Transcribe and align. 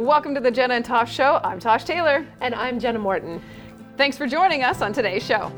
Welcome 0.00 0.34
to 0.34 0.40
the 0.40 0.50
Jenna 0.50 0.74
and 0.74 0.84
Tosh 0.84 1.14
Show. 1.14 1.40
I'm 1.44 1.60
Tosh 1.60 1.84
Taylor. 1.84 2.26
And 2.40 2.54
I'm 2.54 2.80
Jenna 2.80 2.98
Morton. 2.98 3.42
Thanks 3.98 4.16
for 4.16 4.26
joining 4.26 4.62
us 4.64 4.80
on 4.80 4.94
today's 4.94 5.22
show. 5.24 5.52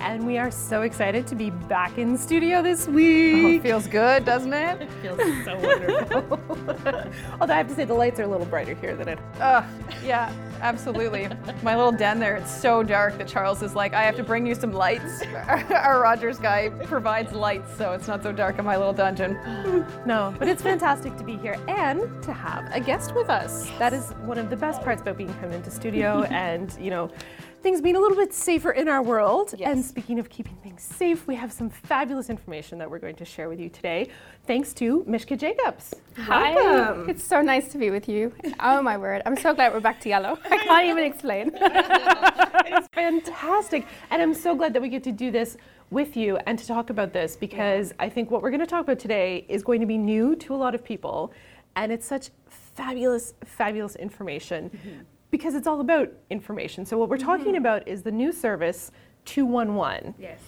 And 0.00 0.26
we 0.26 0.36
are 0.36 0.50
so 0.50 0.82
excited 0.82 1.26
to 1.28 1.34
be 1.34 1.48
back 1.50 1.96
in 1.96 2.18
studio 2.18 2.62
this 2.62 2.86
Oh, 2.86 2.92
week. 2.92 3.60
it 3.60 3.62
feels 3.62 3.86
good, 3.86 4.26
doesn't 4.26 4.52
it? 4.52 4.82
it 4.82 4.90
feels 5.00 5.18
so 5.44 5.56
wonderful. 5.58 7.12
Although 7.40 7.54
I 7.54 7.56
have 7.56 7.68
to 7.68 7.74
say, 7.74 7.84
the 7.84 7.94
lights 7.94 8.20
are 8.20 8.24
a 8.24 8.28
little 8.28 8.46
brighter 8.46 8.74
here 8.74 8.94
than 8.94 9.08
it. 9.08 9.18
Uh, 9.40 9.66
yeah, 10.04 10.30
absolutely. 10.60 11.28
My 11.62 11.76
little 11.76 11.92
den 11.92 12.18
there, 12.18 12.36
it's 12.36 12.50
so 12.50 12.82
dark 12.82 13.18
that 13.18 13.28
Charles 13.28 13.62
is 13.62 13.74
like, 13.74 13.94
I 13.94 14.02
have 14.02 14.16
to 14.16 14.22
bring 14.22 14.46
you 14.46 14.54
some 14.54 14.72
lights. 14.72 15.22
Our 15.70 16.00
Rogers 16.00 16.38
guy 16.38 16.68
provides 16.84 17.32
lights, 17.32 17.76
so 17.76 17.92
it's 17.92 18.08
not 18.08 18.22
so 18.22 18.32
dark 18.32 18.58
in 18.58 18.64
my 18.64 18.76
little 18.76 18.92
dungeon. 18.92 19.38
No, 20.06 20.34
but 20.38 20.46
it's 20.46 20.62
fantastic 20.62 21.16
to 21.16 21.24
be 21.24 21.36
here 21.36 21.58
and 21.66 22.22
to 22.22 22.32
have 22.32 22.68
a 22.72 22.78
guest 22.78 23.14
with 23.14 23.28
us. 23.28 23.68
That 23.78 23.92
is 23.92 24.10
one 24.24 24.38
of 24.38 24.50
the 24.50 24.56
best 24.56 24.82
parts 24.82 25.02
about 25.02 25.16
being 25.16 25.32
coming 25.34 25.54
into 25.54 25.70
studio 25.70 26.22
and, 26.30 26.76
you 26.80 26.90
know, 26.90 27.10
things 27.66 27.80
being 27.80 27.96
a 27.96 27.98
little 27.98 28.16
bit 28.16 28.32
safer 28.32 28.70
in 28.70 28.86
our 28.86 29.02
world. 29.02 29.52
And 29.60 29.84
speaking 29.84 30.20
of 30.20 30.30
keeping 30.30 30.54
things 30.62 30.82
safe, 30.82 31.26
we 31.26 31.34
have 31.34 31.50
some 31.50 31.68
fabulous 31.68 32.30
information 32.30 32.78
that 32.78 32.88
we're 32.88 33.00
going 33.00 33.16
to 33.16 33.24
share 33.24 33.48
with 33.48 33.58
you 33.58 33.68
today, 33.68 34.08
thanks 34.46 34.72
to 34.74 35.02
Mischka 35.02 35.36
Jacobs. 35.36 35.92
Hi. 36.16 36.54
Welcome. 36.54 37.10
It's 37.10 37.24
so 37.24 37.42
nice 37.42 37.66
to 37.72 37.78
be 37.78 37.90
with 37.90 38.08
you. 38.08 38.32
Oh 38.60 38.80
my 38.82 38.96
word. 38.96 39.20
I'm 39.26 39.36
so 39.36 39.52
glad 39.52 39.72
we're 39.72 39.80
back 39.80 39.98
to 40.02 40.08
yellow. 40.08 40.38
I 40.44 40.58
can't 40.58 40.86
even 40.86 41.02
explain. 41.02 41.50
It's 42.68 42.88
fantastic. 42.88 43.84
And 44.10 44.22
I'm 44.22 44.34
so 44.34 44.54
glad 44.54 44.72
that 44.74 44.82
we 44.82 44.88
get 44.88 45.02
to 45.04 45.12
do 45.12 45.32
this 45.32 45.56
with 45.90 46.16
you 46.16 46.36
and 46.46 46.56
to 46.60 46.66
talk 46.68 46.90
about 46.90 47.12
this 47.12 47.36
because 47.36 47.92
I 47.98 48.08
think 48.08 48.30
what 48.30 48.42
we're 48.42 48.50
going 48.50 48.60
to 48.60 48.66
talk 48.66 48.82
about 48.82 49.00
today 49.00 49.44
is 49.48 49.64
going 49.64 49.80
to 49.80 49.86
be 49.86 49.98
new 49.98 50.36
to 50.36 50.54
a 50.54 50.58
lot 50.64 50.76
of 50.76 50.84
people. 50.84 51.32
And 51.74 51.90
it's 51.90 52.06
such 52.06 52.30
fabulous, 52.48 53.34
fabulous 53.44 53.96
information 53.96 54.70
mm-hmm. 54.70 55.00
Because 55.30 55.54
it's 55.54 55.66
all 55.66 55.80
about 55.80 56.12
information. 56.30 56.84
So, 56.84 56.96
what 56.98 57.08
we're 57.08 57.18
talking 57.18 57.46
mm-hmm. 57.46 57.56
about 57.56 57.86
is 57.88 58.02
the 58.02 58.12
new 58.12 58.32
service 58.32 58.90
211. 59.24 60.14
Yes. 60.18 60.40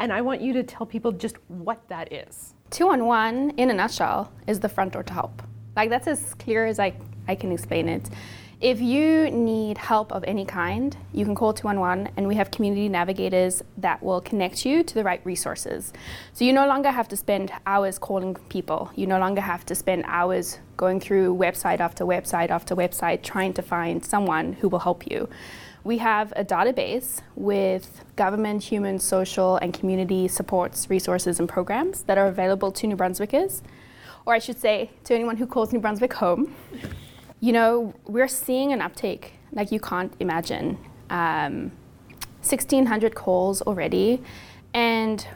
And 0.00 0.12
I 0.12 0.20
want 0.20 0.40
you 0.40 0.52
to 0.54 0.62
tell 0.62 0.86
people 0.86 1.12
just 1.12 1.36
what 1.48 1.86
that 1.88 2.12
is. 2.12 2.54
211, 2.70 3.58
in 3.58 3.70
a 3.70 3.74
nutshell, 3.74 4.32
is 4.46 4.60
the 4.60 4.68
front 4.68 4.92
door 4.92 5.02
to 5.02 5.12
help. 5.12 5.42
Like, 5.76 5.90
that's 5.90 6.06
as 6.06 6.34
clear 6.34 6.66
as 6.66 6.78
I, 6.78 6.94
I 7.28 7.34
can 7.34 7.52
explain 7.52 7.88
it. 7.88 8.08
If 8.60 8.78
you 8.78 9.30
need 9.30 9.78
help 9.78 10.12
of 10.12 10.22
any 10.24 10.44
kind, 10.44 10.94
you 11.14 11.24
can 11.24 11.34
call 11.34 11.54
211, 11.54 12.12
and 12.18 12.28
we 12.28 12.34
have 12.34 12.50
community 12.50 12.90
navigators 12.90 13.62
that 13.78 14.02
will 14.02 14.20
connect 14.20 14.66
you 14.66 14.82
to 14.82 14.94
the 14.94 15.02
right 15.02 15.22
resources. 15.24 15.94
So 16.34 16.44
you 16.44 16.52
no 16.52 16.66
longer 16.66 16.90
have 16.90 17.08
to 17.08 17.16
spend 17.16 17.52
hours 17.64 17.98
calling 17.98 18.34
people. 18.50 18.90
You 18.96 19.06
no 19.06 19.18
longer 19.18 19.40
have 19.40 19.64
to 19.64 19.74
spend 19.74 20.04
hours 20.06 20.58
going 20.76 21.00
through 21.00 21.36
website 21.36 21.80
after 21.80 22.04
website 22.04 22.50
after 22.50 22.76
website 22.76 23.22
trying 23.22 23.54
to 23.54 23.62
find 23.62 24.04
someone 24.04 24.52
who 24.52 24.68
will 24.68 24.80
help 24.80 25.10
you. 25.10 25.26
We 25.82 25.96
have 25.96 26.30
a 26.36 26.44
database 26.44 27.22
with 27.36 28.04
government, 28.16 28.62
human, 28.62 28.98
social, 28.98 29.56
and 29.56 29.72
community 29.72 30.28
supports, 30.28 30.90
resources, 30.90 31.40
and 31.40 31.48
programs 31.48 32.02
that 32.02 32.18
are 32.18 32.26
available 32.26 32.72
to 32.72 32.86
New 32.86 32.96
Brunswickers, 32.96 33.62
or 34.26 34.34
I 34.34 34.38
should 34.38 34.60
say, 34.60 34.90
to 35.04 35.14
anyone 35.14 35.38
who 35.38 35.46
calls 35.46 35.72
New 35.72 35.80
Brunswick 35.80 36.12
home. 36.12 36.54
You 37.42 37.52
know, 37.52 37.94
we're 38.06 38.28
seeing 38.28 38.72
an 38.72 38.82
uptake 38.82 39.32
like 39.52 39.72
you 39.72 39.80
can't 39.80 40.12
imagine. 40.20 40.78
Um, 41.08 41.72
1,600 42.42 43.14
calls 43.14 43.62
already, 43.62 44.22
and 44.74 45.26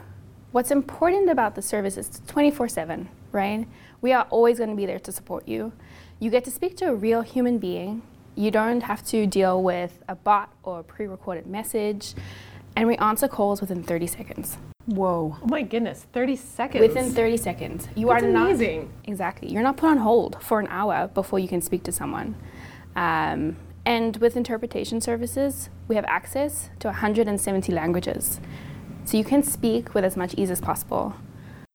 what's 0.51 0.71
important 0.71 1.29
about 1.29 1.55
the 1.55 1.61
service 1.61 1.97
is 1.97 2.21
24 2.27 2.67
7, 2.69 3.09
right? 3.31 3.67
We 4.01 4.13
are 4.13 4.27
always 4.29 4.59
going 4.59 4.69
to 4.69 4.75
be 4.75 4.85
there 4.85 4.99
to 4.99 5.11
support 5.11 5.47
you. 5.47 5.71
You 6.19 6.29
get 6.29 6.43
to 6.45 6.51
speak 6.51 6.77
to 6.77 6.85
a 6.85 6.95
real 6.95 7.21
human 7.21 7.57
being. 7.57 8.03
You 8.35 8.51
don't 8.51 8.81
have 8.81 9.03
to 9.07 9.25
deal 9.25 9.63
with 9.63 10.03
a 10.07 10.15
bot 10.15 10.53
or 10.63 10.81
a 10.81 10.83
pre 10.83 11.07
recorded 11.07 11.47
message, 11.47 12.13
and 12.75 12.87
we 12.87 12.95
answer 12.97 13.27
calls 13.27 13.61
within 13.61 13.83
30 13.83 14.07
seconds. 14.07 14.57
Whoa. 14.85 15.35
Oh 15.41 15.47
my 15.47 15.63
goodness, 15.63 16.05
30 16.13 16.35
seconds. 16.35 16.81
Within 16.81 17.11
30 17.11 17.37
seconds. 17.37 17.87
You 17.95 18.07
That's 18.07 18.23
are 18.23 18.27
not 18.27 18.47
amazing. 18.51 18.91
Exactly. 19.05 19.51
You're 19.51 19.63
not 19.63 19.77
put 19.77 19.89
on 19.89 19.97
hold 19.97 20.41
for 20.43 20.59
an 20.59 20.67
hour 20.69 21.07
before 21.13 21.39
you 21.39 21.47
can 21.47 21.61
speak 21.61 21.83
to 21.83 21.91
someone. 21.91 22.35
Um, 22.95 23.57
and 23.85 24.17
with 24.17 24.35
interpretation 24.37 25.01
services, 25.01 25.69
we 25.87 25.95
have 25.95 26.05
access 26.05 26.69
to 26.79 26.87
170 26.89 27.71
languages. 27.71 28.39
So 29.05 29.17
you 29.17 29.23
can 29.23 29.43
speak 29.43 29.93
with 29.93 30.03
as 30.03 30.15
much 30.17 30.33
ease 30.37 30.49
as 30.51 30.61
possible. 30.61 31.13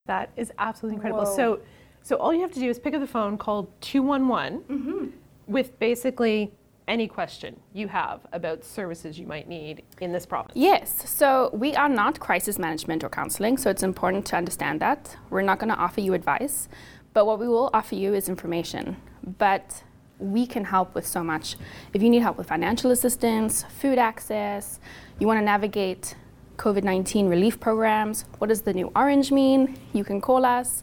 That 0.07 0.31
is 0.37 0.53
absolutely 0.59 0.97
incredible. 0.97 1.25
Whoa. 1.25 1.37
So, 1.37 1.61
so 2.03 2.17
all 2.17 2.33
you 2.35 2.41
have 2.41 2.53
to 2.53 2.61
do 2.61 2.69
is 2.69 2.79
pick 2.79 2.95
up 2.95 3.01
the 3.01 3.07
phone, 3.07 3.39
call 3.39 3.69
211 3.81 4.61
Mm-hmm. 4.69 5.07
with 5.47 5.79
basically 5.79 6.53
any 6.91 7.07
question 7.07 7.59
you 7.73 7.87
have 7.89 8.21
about 8.33 8.65
services 8.65 9.19
you 9.19 9.27
might 9.27 9.49
need 9.49 9.85
in 10.01 10.13
this 10.13 10.27
province. 10.27 10.53
Yes, 10.57 11.09
so 11.09 11.49
we 11.53 11.75
are 11.77 11.89
not 11.89 12.19
crisis 12.19 12.59
management 12.59 13.05
or 13.05 13.09
counseling, 13.09 13.57
so 13.57 13.71
it's 13.71 13.85
important 13.85 14.27
to 14.27 14.37
understand 14.37 14.81
that. 14.81 15.17
We're 15.31 15.43
not 15.43 15.61
going 15.61 15.73
to 15.73 15.79
offer 15.79 16.01
you 16.01 16.13
advice, 16.15 16.69
but 17.15 17.27
what 17.27 17.39
we 17.39 17.49
will 17.49 17.71
offer 17.73 17.95
you 17.95 18.13
is 18.13 18.29
information. 18.29 18.97
But 19.39 19.85
we 20.19 20.47
can 20.47 20.65
help 20.65 20.95
with 20.95 21.07
so 21.07 21.23
much. 21.23 21.57
If 21.95 22.03
you 22.03 22.11
need 22.11 22.23
help 22.23 22.37
with 22.37 22.49
financial 22.49 22.91
assistance, 22.91 23.65
food 23.81 23.97
access, 23.97 24.81
you 25.21 25.27
want 25.29 25.39
to 25.39 25.45
navigate 25.45 26.17
COVID 26.57 26.83
19 26.83 27.29
relief 27.29 27.59
programs, 27.61 28.25
what 28.39 28.49
does 28.49 28.63
the 28.63 28.75
new 28.75 28.91
orange 28.97 29.31
mean? 29.31 29.79
You 29.93 30.05
can 30.05 30.21
call 30.21 30.45
us. 30.45 30.83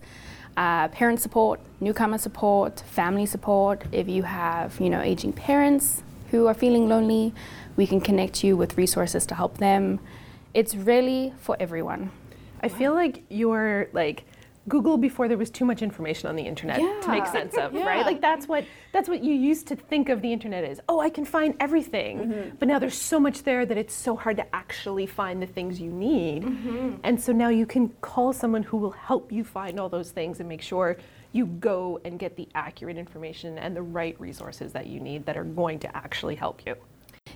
Uh, 0.57 0.88
parent 0.88 1.22
support, 1.22 1.59
newcomer 1.79 2.18
support, 2.18 2.79
family 2.79 3.28
support. 3.28 3.84
If 3.91 4.09
you 4.09 4.23
have, 4.23 4.79
you 4.81 4.90
know, 4.90 5.01
aging 5.01 5.34
parents 5.34 6.01
who 6.31 6.47
are 6.47 6.56
feeling 6.56 6.90
lonely, 6.90 7.31
we 7.75 7.85
can 7.85 8.01
connect 8.01 8.44
you 8.44 8.57
with 8.57 8.75
resources 8.75 9.28
to 9.28 9.35
help 9.35 9.59
them. 9.59 10.00
It's 10.56 10.73
really 10.75 11.31
for 11.40 11.56
everyone. 11.59 12.09
I 12.59 12.69
feel 12.69 12.96
like 12.96 13.22
you're 13.29 13.88
like 13.94 14.23
Google 14.67 14.97
before 14.97 15.28
there 15.28 15.38
was 15.38 15.50
too 15.50 15.66
much 15.66 15.81
information 15.81 16.28
on 16.29 16.35
the 16.35 16.44
internet 16.44 16.79
to 17.03 17.09
make 17.09 17.25
sense 17.28 17.55
of, 17.55 17.73
Yeah. 17.73 17.85
right? 17.85 18.05
Like 18.05 18.22
that's 18.22 18.47
what 18.47 18.66
that's 18.91 19.07
what 19.07 19.23
you 19.23 19.33
used 19.33 19.67
to 19.67 19.75
think 19.75 20.09
of 20.09 20.22
the 20.22 20.31
internet 20.33 20.63
as. 20.63 20.79
Oh, 20.89 21.00
I 21.00 21.09
can 21.09 21.25
find 21.25 21.55
everything. 21.59 22.19
Mm-hmm. 22.19 22.55
But 22.59 22.67
now 22.67 22.79
there's 22.79 22.97
so 22.97 23.19
much 23.19 23.44
there 23.44 23.66
that 23.66 23.78
it's 23.78 23.94
so 23.94 24.16
hard 24.16 24.38
to 24.38 24.55
actually 24.55 25.05
find 25.05 25.41
the 25.41 25.47
things 25.47 25.79
you 25.79 25.91
need. 25.91 26.44
Mm-hmm. 26.44 26.95
And 27.03 27.19
so 27.22 27.31
now 27.31 27.50
you 27.50 27.66
can 27.66 27.89
call 28.01 28.33
someone 28.33 28.63
who 28.63 28.78
will 28.78 28.91
help 28.91 29.31
you 29.31 29.44
find 29.44 29.79
all 29.79 29.89
those 29.89 30.11
things 30.11 30.39
and 30.39 30.50
make 30.50 30.61
sure 30.61 30.97
you 31.31 31.45
go 31.45 31.99
and 32.03 32.17
get 32.17 32.35
the 32.35 32.47
accurate 32.55 32.97
information 32.97 33.57
and 33.57 33.75
the 33.75 33.81
right 33.81 34.19
resources 34.19 34.73
that 34.73 34.88
you 34.88 34.99
need 34.99 35.25
that 35.25 35.38
are 35.38 35.44
going 35.44 35.79
to 35.79 35.97
actually 35.97 36.35
help 36.35 36.66
you. 36.66 36.75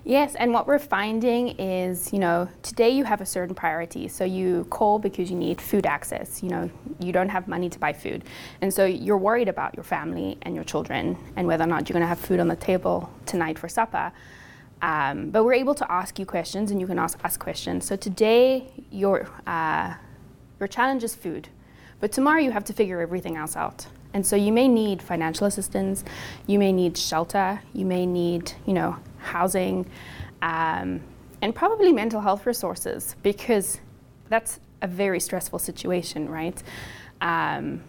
Yes, 0.03 0.33
and 0.33 0.51
what 0.51 0.65
we're 0.65 0.79
finding 0.79 1.49
is, 1.59 2.11
you 2.11 2.17
know, 2.17 2.49
today 2.63 2.89
you 2.89 3.03
have 3.03 3.21
a 3.21 3.25
certain 3.25 3.53
priority. 3.53 4.07
So 4.07 4.23
you 4.23 4.65
call 4.71 4.97
because 4.97 5.29
you 5.29 5.37
need 5.37 5.61
food 5.61 5.85
access. 5.85 6.41
You 6.41 6.49
know, 6.49 6.71
you 6.99 7.11
don't 7.11 7.29
have 7.29 7.47
money 7.47 7.69
to 7.69 7.77
buy 7.77 7.93
food. 7.93 8.23
And 8.61 8.73
so 8.73 8.83
you're 8.83 9.17
worried 9.17 9.47
about 9.47 9.75
your 9.75 9.83
family 9.83 10.39
and 10.41 10.55
your 10.55 10.63
children 10.63 11.17
and 11.35 11.45
whether 11.45 11.63
or 11.63 11.67
not 11.67 11.87
you're 11.87 11.93
going 11.93 12.01
to 12.01 12.07
have 12.07 12.19
food 12.19 12.39
on 12.39 12.47
the 12.47 12.55
table 12.55 13.11
tonight 13.27 13.59
for 13.59 13.69
supper. 13.69 14.11
Um, 14.81 15.29
but 15.29 15.43
we're 15.43 15.53
able 15.53 15.75
to 15.75 15.91
ask 15.91 16.17
you 16.17 16.25
questions 16.25 16.71
and 16.71 16.81
you 16.81 16.87
can 16.87 16.97
ask 16.97 17.23
us 17.23 17.37
questions. 17.37 17.85
So 17.85 17.95
today 17.95 18.71
your, 18.89 19.29
uh, 19.45 19.93
your 20.59 20.67
challenge 20.67 21.03
is 21.03 21.13
food. 21.13 21.49
But 21.99 22.11
tomorrow 22.11 22.39
you 22.39 22.49
have 22.49 22.63
to 22.65 22.73
figure 22.73 22.99
everything 23.01 23.37
else 23.37 23.55
out. 23.55 23.85
And 24.13 24.25
so 24.25 24.35
you 24.35 24.51
may 24.51 24.67
need 24.67 25.01
financial 25.01 25.45
assistance, 25.45 26.03
you 26.47 26.59
may 26.59 26.73
need 26.73 26.97
shelter, 26.97 27.61
you 27.71 27.85
may 27.85 28.05
need, 28.05 28.51
you 28.65 28.73
know, 28.73 28.97
housing, 29.21 29.89
um, 30.41 31.01
and 31.41 31.55
probably 31.55 31.91
mental 31.91 32.21
health 32.21 32.45
resources 32.45 33.15
because 33.23 33.79
that's 34.29 34.59
a 34.81 34.87
very 34.87 35.19
stressful 35.19 35.59
situation, 35.59 36.29
right? 36.29 36.61
Um, 37.21 37.83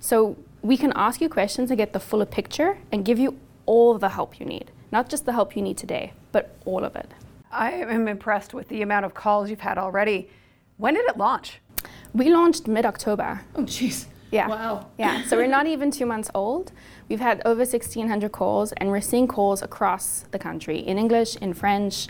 so 0.00 0.36
we 0.62 0.76
can 0.76 0.92
ask 0.96 1.20
you 1.20 1.28
questions 1.28 1.70
and 1.70 1.78
get 1.78 1.92
the 1.92 2.00
fuller 2.00 2.26
picture 2.26 2.78
and 2.92 3.04
give 3.04 3.18
you 3.18 3.38
all 3.66 3.98
the 3.98 4.10
help 4.10 4.40
you 4.40 4.46
need, 4.46 4.70
not 4.92 5.08
just 5.08 5.24
the 5.26 5.32
help 5.32 5.56
you 5.56 5.62
need 5.62 5.76
today, 5.76 6.12
but 6.32 6.56
all 6.64 6.84
of 6.84 6.96
it. 6.96 7.10
I 7.50 7.72
am 7.72 8.08
impressed 8.08 8.52
with 8.52 8.68
the 8.68 8.82
amount 8.82 9.04
of 9.04 9.14
calls 9.14 9.48
you've 9.48 9.60
had 9.60 9.78
already. 9.78 10.28
When 10.76 10.94
did 10.94 11.04
it 11.06 11.16
launch? 11.16 11.60
We 12.12 12.30
launched 12.30 12.66
mid 12.66 12.84
October. 12.84 13.42
Oh, 13.54 13.62
jeez. 13.62 14.06
Yeah. 14.34 14.48
Wow. 14.48 14.86
Yeah. 14.98 15.24
So 15.26 15.36
we're 15.36 15.46
not 15.46 15.66
even 15.68 15.92
two 15.92 16.06
months 16.06 16.28
old. 16.34 16.72
We've 17.08 17.20
had 17.20 17.40
over 17.44 17.60
1,600 17.60 18.32
calls, 18.32 18.72
and 18.72 18.90
we're 18.90 19.00
seeing 19.00 19.28
calls 19.28 19.62
across 19.62 20.24
the 20.32 20.40
country 20.40 20.78
in 20.78 20.98
English, 20.98 21.36
in 21.36 21.54
French, 21.54 22.08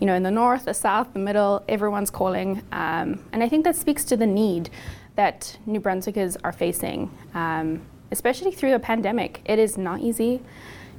you 0.00 0.06
know, 0.06 0.14
in 0.14 0.22
the 0.22 0.30
north, 0.30 0.64
the 0.64 0.72
south, 0.72 1.12
the 1.12 1.18
middle. 1.18 1.62
Everyone's 1.68 2.10
calling, 2.10 2.62
um, 2.72 3.22
and 3.32 3.42
I 3.42 3.48
think 3.48 3.64
that 3.64 3.76
speaks 3.76 4.04
to 4.06 4.16
the 4.16 4.26
need 4.26 4.70
that 5.16 5.58
New 5.66 5.80
Brunswickers 5.80 6.38
are 6.42 6.52
facing, 6.52 7.10
um, 7.34 7.82
especially 8.10 8.52
through 8.52 8.70
the 8.70 8.78
pandemic. 8.78 9.42
It 9.44 9.58
is 9.58 9.76
not 9.76 10.00
easy. 10.00 10.40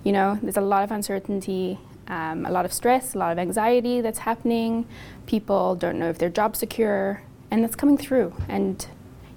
You 0.04 0.12
know, 0.12 0.38
there's 0.44 0.58
a 0.58 0.62
lot 0.62 0.84
of 0.84 0.92
uncertainty. 0.92 1.80
Um, 2.08 2.46
a 2.46 2.52
lot 2.52 2.66
of 2.66 2.74
stress, 2.74 3.16
a 3.16 3.18
lot 3.18 3.32
of 3.32 3.40
anxiety 3.40 4.02
that's 4.02 4.20
happening. 4.20 4.86
People 5.26 5.76
don't 5.76 5.98
know 5.98 6.10
if 6.10 6.18
their 6.18 6.30
job's 6.30 6.60
secure, 6.60 7.24
and 7.50 7.64
that's 7.64 7.76
coming 7.76 7.98
through. 7.98 8.34
And 8.50 8.86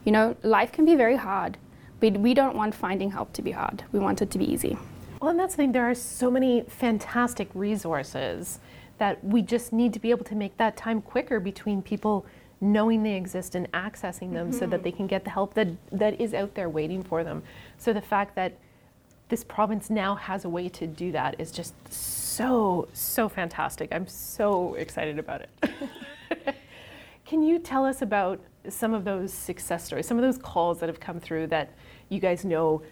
you 0.05 0.13
know, 0.13 0.37
life 0.43 0.73
can 0.73 0.85
be 0.85 0.95
very 0.95 1.17
hard, 1.17 1.59
But 2.01 2.19
we 2.19 2.35
don't 2.35 2.55
want 2.55 2.75
finding 2.75 3.11
help 3.11 3.33
to 3.35 3.43
be 3.43 3.53
hard. 3.53 3.85
We 3.93 3.99
want 3.99 4.21
it 4.21 4.31
to 4.31 4.39
be 4.39 4.51
easy. 4.51 4.77
Well, 5.21 5.31
and 5.31 5.41
that's 5.41 5.55
the 5.55 5.63
thing, 5.63 5.73
there 5.73 5.89
are 5.89 5.95
so 5.95 6.31
many 6.31 6.63
fantastic 6.63 7.49
resources 7.55 8.61
that 8.99 9.25
we 9.25 9.41
just 9.43 9.73
need 9.73 9.93
to 9.95 9.99
be 9.99 10.11
able 10.11 10.25
to 10.25 10.35
make 10.35 10.57
that 10.59 10.77
time 10.77 11.01
quicker 11.01 11.41
between 11.41 11.83
people 11.83 12.27
knowing 12.61 13.03
they 13.03 13.15
exist 13.15 13.55
and 13.55 13.71
accessing 13.73 14.33
them 14.33 14.51
mm-hmm. 14.51 14.59
so 14.59 14.67
that 14.67 14.83
they 14.83 14.93
can 14.93 15.07
get 15.07 15.25
the 15.25 15.31
help 15.31 15.55
that, 15.55 15.69
that 15.93 16.21
is 16.21 16.35
out 16.35 16.55
there 16.55 16.69
waiting 16.69 17.03
for 17.03 17.25
them. 17.25 17.43
So 17.79 17.93
the 17.93 18.01
fact 18.01 18.35
that 18.37 18.59
this 19.29 19.43
province 19.43 19.91
now 19.91 20.15
has 20.15 20.45
a 20.45 20.49
way 20.49 20.69
to 20.69 20.87
do 20.87 21.11
that 21.13 21.37
is 21.39 21.51
just 21.51 21.75
so, 21.91 22.89
so 22.93 23.29
fantastic. 23.29 23.89
I'm 23.93 24.07
so 24.07 24.75
excited 24.75 25.19
about 25.19 25.43
it. 25.43 26.55
Can 27.25 27.43
you 27.43 27.59
tell 27.59 27.87
us 27.87 28.03
about 28.03 28.41
some 28.69 28.93
of 28.93 29.05
those 29.05 29.33
success 29.33 29.85
stories, 29.85 30.07
some 30.07 30.19
of 30.19 30.23
those 30.23 30.39
calls 30.39 30.79
that 30.81 30.89
have 30.89 31.01
come 31.01 31.19
through 31.19 31.47
that 31.49 31.73
you 32.09 32.21
guys 32.21 32.45
know 32.45 32.83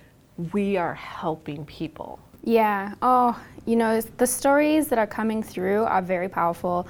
we 0.53 0.77
are 0.77 0.95
helping 0.95 1.67
people? 1.67 2.19
Yeah. 2.43 2.95
Oh, 3.03 3.39
you 3.67 3.77
know, 3.77 4.01
the 4.01 4.27
stories 4.27 4.89
that 4.89 4.99
are 4.99 5.07
coming 5.07 5.43
through 5.43 5.85
are 5.85 6.03
very 6.03 6.29
powerful. 6.29 6.89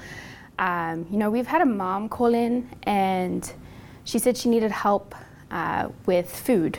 Um, 0.59 1.07
you 1.11 1.19
know, 1.19 1.31
we've 1.31 1.47
had 1.47 1.63
a 1.63 1.67
mom 1.67 2.09
call 2.09 2.33
in 2.33 2.69
and 2.85 3.53
she 4.05 4.19
said 4.19 4.37
she 4.37 4.49
needed 4.49 4.71
help 4.71 5.15
uh, 5.51 5.89
with 6.07 6.35
food 6.35 6.79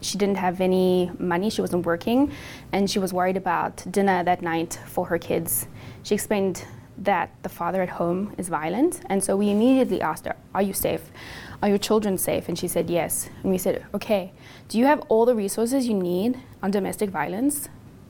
she 0.00 0.18
didn't 0.18 0.36
have 0.36 0.60
any 0.60 1.10
money, 1.18 1.50
she 1.50 1.60
wasn't 1.60 1.84
working, 1.84 2.32
and 2.72 2.90
she 2.90 2.98
was 2.98 3.12
worried 3.12 3.36
about 3.36 3.84
dinner 3.90 4.22
that 4.24 4.42
night 4.42 4.78
for 4.86 5.06
her 5.06 5.18
kids. 5.18 5.66
She 6.02 6.14
explained 6.14 6.64
that 6.98 7.30
the 7.42 7.48
father 7.48 7.82
at 7.82 7.90
home 7.90 8.34
is 8.36 8.48
violent, 8.48 9.00
and 9.06 9.22
so 9.22 9.36
we 9.36 9.50
immediately 9.50 10.00
asked 10.00 10.26
her, 10.26 10.36
Are 10.54 10.62
you 10.62 10.72
safe? 10.72 11.02
Are 11.62 11.68
your 11.68 11.78
children 11.78 12.18
safe? 12.18 12.48
And 12.48 12.58
she 12.58 12.68
said, 12.68 12.90
Yes. 12.90 13.30
And 13.42 13.50
we 13.50 13.58
said, 13.58 13.84
Okay, 13.94 14.32
do 14.68 14.78
you 14.78 14.86
have 14.86 15.00
all 15.08 15.24
the 15.24 15.34
resources 15.34 15.86
you 15.86 15.94
need 15.94 16.38
on 16.62 16.70
domestic 16.70 17.10
violence? 17.10 17.68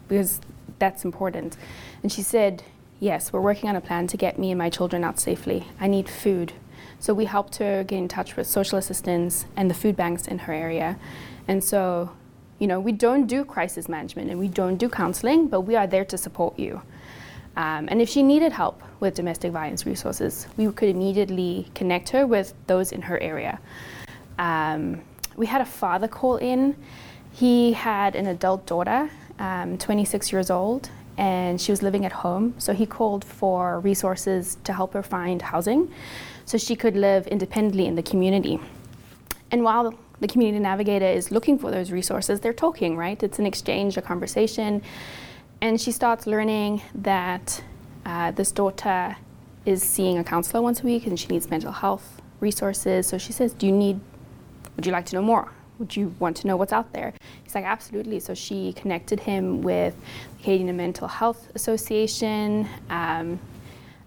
Because 0.08 0.40
that's 0.78 1.04
important. 1.04 1.56
And 2.02 2.10
she 2.10 2.22
said, 2.22 2.62
Yes, 3.00 3.32
we're 3.32 3.40
working 3.40 3.68
on 3.68 3.76
a 3.76 3.80
plan 3.80 4.06
to 4.08 4.16
get 4.16 4.38
me 4.38 4.50
and 4.50 4.58
my 4.58 4.70
children 4.70 5.04
out 5.04 5.20
safely. 5.20 5.66
I 5.78 5.86
need 5.86 6.08
food. 6.08 6.52
So 6.98 7.14
we 7.14 7.26
helped 7.26 7.56
her 7.56 7.84
get 7.84 7.96
in 7.96 8.08
touch 8.08 8.36
with 8.36 8.46
social 8.46 8.78
assistance 8.78 9.46
and 9.56 9.70
the 9.70 9.74
food 9.74 9.94
banks 9.96 10.26
in 10.26 10.40
her 10.40 10.52
area. 10.52 10.98
And 11.46 11.62
so, 11.62 12.10
you 12.58 12.66
know, 12.66 12.80
we 12.80 12.90
don't 12.90 13.26
do 13.26 13.44
crisis 13.44 13.88
management 13.88 14.30
and 14.30 14.38
we 14.38 14.48
don't 14.48 14.76
do 14.76 14.88
counseling, 14.88 15.46
but 15.46 15.60
we 15.60 15.76
are 15.76 15.86
there 15.86 16.04
to 16.06 16.18
support 16.18 16.58
you. 16.58 16.82
Um, 17.58 17.88
and 17.90 18.00
if 18.00 18.08
she 18.08 18.22
needed 18.22 18.52
help 18.52 18.80
with 19.00 19.16
domestic 19.16 19.50
violence 19.50 19.84
resources, 19.84 20.46
we 20.56 20.70
could 20.70 20.88
immediately 20.88 21.66
connect 21.74 22.08
her 22.10 22.24
with 22.24 22.54
those 22.68 22.92
in 22.92 23.02
her 23.02 23.18
area. 23.18 23.58
Um, 24.38 25.02
we 25.36 25.44
had 25.46 25.60
a 25.60 25.64
father 25.64 26.06
call 26.06 26.36
in. 26.36 26.76
He 27.32 27.72
had 27.72 28.14
an 28.14 28.28
adult 28.28 28.64
daughter, 28.64 29.10
um, 29.40 29.76
26 29.76 30.30
years 30.30 30.50
old, 30.50 30.88
and 31.16 31.60
she 31.60 31.72
was 31.72 31.82
living 31.82 32.04
at 32.04 32.12
home. 32.12 32.54
So 32.58 32.72
he 32.72 32.86
called 32.86 33.24
for 33.24 33.80
resources 33.80 34.56
to 34.62 34.72
help 34.72 34.92
her 34.92 35.02
find 35.02 35.42
housing 35.42 35.92
so 36.44 36.58
she 36.58 36.76
could 36.76 36.96
live 36.96 37.26
independently 37.26 37.86
in 37.86 37.96
the 37.96 38.04
community. 38.04 38.60
And 39.50 39.64
while 39.64 39.98
the 40.20 40.28
community 40.28 40.62
navigator 40.62 41.06
is 41.06 41.32
looking 41.32 41.58
for 41.58 41.72
those 41.72 41.90
resources, 41.90 42.38
they're 42.38 42.52
talking, 42.52 42.96
right? 42.96 43.20
It's 43.20 43.40
an 43.40 43.46
exchange, 43.46 43.96
a 43.96 44.02
conversation. 44.02 44.80
And 45.60 45.80
she 45.80 45.92
starts 45.92 46.26
learning 46.26 46.82
that 46.94 47.62
uh, 48.06 48.30
this 48.30 48.52
daughter 48.52 49.16
is 49.66 49.82
seeing 49.82 50.18
a 50.18 50.24
counselor 50.24 50.62
once 50.62 50.80
a 50.80 50.84
week 50.84 51.06
and 51.06 51.18
she 51.18 51.26
needs 51.28 51.50
mental 51.50 51.72
health 51.72 52.22
resources. 52.40 53.06
So 53.06 53.18
she 53.18 53.32
says, 53.32 53.52
Do 53.52 53.66
you 53.66 53.72
need, 53.72 54.00
would 54.76 54.86
you 54.86 54.92
like 54.92 55.06
to 55.06 55.16
know 55.16 55.22
more? 55.22 55.52
Would 55.78 55.96
you 55.96 56.14
want 56.18 56.36
to 56.38 56.46
know 56.46 56.56
what's 56.56 56.72
out 56.72 56.92
there? 56.92 57.12
He's 57.42 57.54
like, 57.54 57.64
Absolutely. 57.64 58.20
So 58.20 58.34
she 58.34 58.72
connected 58.74 59.20
him 59.20 59.62
with 59.62 59.94
the 60.38 60.44
Canadian 60.44 60.76
Mental 60.76 61.08
Health 61.08 61.50
Association. 61.54 62.68
Um, 62.88 63.40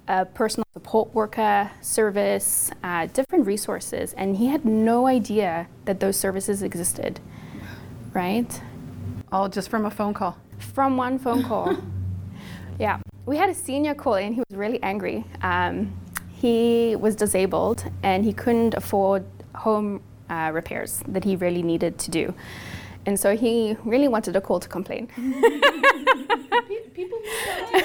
a 0.07 0.25
personal 0.25 0.65
support 0.74 1.13
worker 1.13 1.71
service, 1.81 2.71
uh, 2.83 3.06
different 3.13 3.45
resources, 3.45 4.13
and 4.13 4.36
he 4.36 4.47
had 4.47 4.65
no 4.65 5.07
idea 5.07 5.68
that 5.86 6.00
those 6.00 6.18
services 6.18 6.63
existed, 6.63 7.19
right? 8.13 8.62
All 9.31 9.47
just 9.47 9.69
from 9.69 9.86
a 9.86 9.92
phone 9.92 10.13
call. 10.13 10.38
From 10.61 10.97
one 10.97 11.19
phone 11.19 11.43
call. 11.43 11.75
yeah. 12.79 12.99
We 13.25 13.37
had 13.37 13.49
a 13.49 13.53
senior 13.53 13.93
call 13.93 14.15
in, 14.15 14.33
he 14.33 14.41
was 14.49 14.57
really 14.57 14.81
angry. 14.81 15.25
Um, 15.41 15.93
he 16.33 16.95
was 16.95 17.15
disabled 17.15 17.83
and 18.03 18.25
he 18.25 18.33
couldn't 18.33 18.73
afford 18.73 19.25
home 19.55 20.01
uh, 20.29 20.51
repairs 20.53 21.03
that 21.07 21.23
he 21.23 21.35
really 21.35 21.61
needed 21.61 21.99
to 21.99 22.11
do. 22.11 22.33
And 23.05 23.19
so 23.19 23.35
he 23.35 23.75
really 23.83 24.07
wanted 24.07 24.35
a 24.35 24.41
call 24.41 24.59
to 24.59 24.69
complain. 24.69 25.09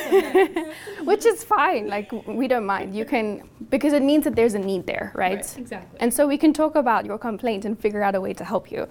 Which 1.04 1.24
is 1.26 1.44
fine. 1.44 1.88
Like 1.88 2.12
we 2.26 2.48
don't 2.48 2.66
mind. 2.66 2.94
You 2.94 3.04
can 3.04 3.48
because 3.70 3.92
it 3.92 4.02
means 4.02 4.24
that 4.24 4.36
there's 4.36 4.54
a 4.54 4.58
need 4.58 4.86
there, 4.86 5.12
right? 5.14 5.36
right 5.36 5.58
exactly. 5.58 6.00
And 6.00 6.12
so 6.12 6.26
we 6.26 6.36
can 6.38 6.52
talk 6.52 6.74
about 6.74 7.06
your 7.06 7.18
complaint 7.18 7.64
and 7.64 7.78
figure 7.78 8.02
out 8.02 8.14
a 8.14 8.20
way 8.20 8.34
to 8.34 8.44
help 8.44 8.70
you. 8.70 8.86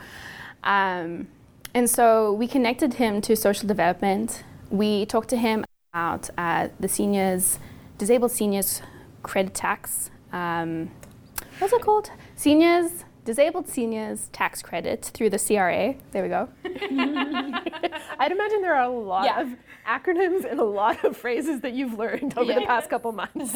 Um, 0.63 1.27
and 1.75 1.89
so 1.89 2.31
we 2.31 2.47
connected 2.47 2.93
him 2.93 3.21
to 3.21 3.35
social 3.35 3.67
development. 3.67 4.43
We 4.69 5.05
talked 5.05 5.29
to 5.29 5.37
him 5.37 5.65
about 5.93 6.29
uh, 6.37 6.69
the 6.79 6.87
seniors, 6.87 7.59
disabled 7.97 8.31
seniors 8.31 8.81
credit 9.23 9.53
tax. 9.53 10.09
Um, 10.31 10.89
what's 11.59 11.73
it 11.73 11.81
called? 11.81 12.11
Seniors 12.35 13.03
disabled 13.25 13.67
seniors 13.67 14.29
tax 14.29 14.61
credit 14.61 15.03
through 15.13 15.31
the 15.31 15.37
CRA. 15.37 15.95
There 16.11 16.23
we 16.23 16.29
go. 16.29 16.47
I'd 16.63 18.31
imagine 18.31 18.61
there 18.61 18.75
are 18.75 18.89
a 18.89 18.89
lot 18.89 19.25
yeah. 19.25 19.41
of 19.41 19.49
acronyms 19.85 20.49
and 20.49 20.61
a 20.61 20.63
lot 20.63 21.03
of 21.03 21.17
phrases 21.17 21.59
that 21.59 21.73
you've 21.73 21.99
learned 21.99 22.37
over 22.37 22.53
the 22.53 22.61
past 22.61 22.89
couple 22.89 23.11
months. 23.11 23.53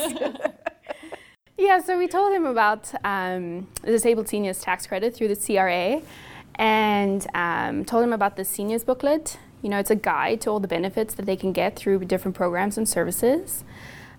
yeah, 1.58 1.80
so 1.80 1.98
we 1.98 2.08
told 2.08 2.34
him 2.34 2.46
about 2.46 2.92
um, 3.06 3.70
the 3.82 3.92
disabled 3.92 4.28
seniors 4.28 4.60
tax 4.60 4.86
credit 4.88 5.16
through 5.16 5.30
the 5.30 5.38
CRA 5.38 6.02
and 6.60 7.26
um, 7.34 7.86
told 7.86 8.04
him 8.04 8.14
about 8.14 8.36
the 8.36 8.46
seniors 8.46 8.84
booklet. 8.84 9.40
You 9.64 9.70
know, 9.70 9.80
it's 9.80 9.90
a 9.90 9.96
guide 9.96 10.42
to 10.42 10.52
all 10.52 10.60
the 10.60 10.68
benefits 10.68 11.16
that 11.16 11.26
they 11.26 11.36
can 11.36 11.54
get 11.54 11.76
through 11.76 12.06
different 12.06 12.36
programs 12.36 12.78
and 12.78 12.88
services. 12.88 13.64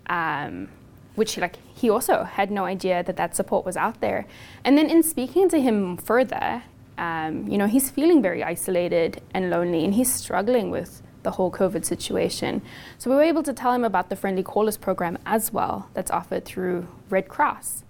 Um, 0.08 0.68
which 1.14 1.36
like 1.36 1.56
he 1.74 1.90
also 1.90 2.24
had 2.24 2.50
no 2.50 2.64
idea 2.64 3.02
that 3.02 3.16
that 3.16 3.36
support 3.36 3.66
was 3.66 3.76
out 3.76 4.00
there. 4.00 4.26
And 4.64 4.78
then 4.78 4.88
in 4.88 5.02
speaking 5.02 5.48
to 5.50 5.60
him 5.60 5.96
further, 5.96 6.62
um, 6.96 7.46
you 7.46 7.58
know, 7.58 7.66
he's 7.66 7.90
feeling 7.90 8.22
very 8.22 8.42
isolated 8.42 9.20
and 9.34 9.50
lonely, 9.50 9.84
and 9.84 9.94
he's 9.94 10.12
struggling 10.12 10.70
with 10.70 11.02
the 11.22 11.32
whole 11.32 11.50
COVID 11.50 11.84
situation. 11.84 12.62
So 12.96 13.10
we 13.10 13.16
were 13.16 13.22
able 13.22 13.42
to 13.42 13.52
tell 13.52 13.72
him 13.72 13.84
about 13.84 14.08
the 14.08 14.16
Friendly 14.16 14.42
Callers 14.42 14.78
program 14.78 15.18
as 15.26 15.52
well, 15.52 15.90
that's 15.92 16.10
offered 16.10 16.44
through 16.44 16.88
Red 17.10 17.28
Cross. 17.28 17.84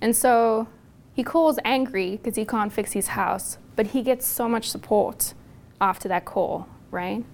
And 0.00 0.16
so 0.16 0.66
he 1.14 1.22
calls 1.22 1.58
angry 1.64 2.16
because 2.16 2.36
he 2.36 2.44
can't 2.44 2.72
fix 2.72 2.92
his 2.92 3.08
house, 3.08 3.58
but 3.76 3.88
he 3.88 4.02
gets 4.02 4.26
so 4.26 4.48
much 4.48 4.70
support 4.70 5.34
after 5.80 6.08
that 6.08 6.24
call, 6.24 6.68
right? 6.90 7.24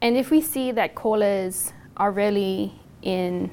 And 0.00 0.16
if 0.16 0.30
we 0.30 0.40
see 0.40 0.72
that 0.72 0.94
callers 0.94 1.72
are 1.96 2.10
really 2.10 2.72
in 3.02 3.50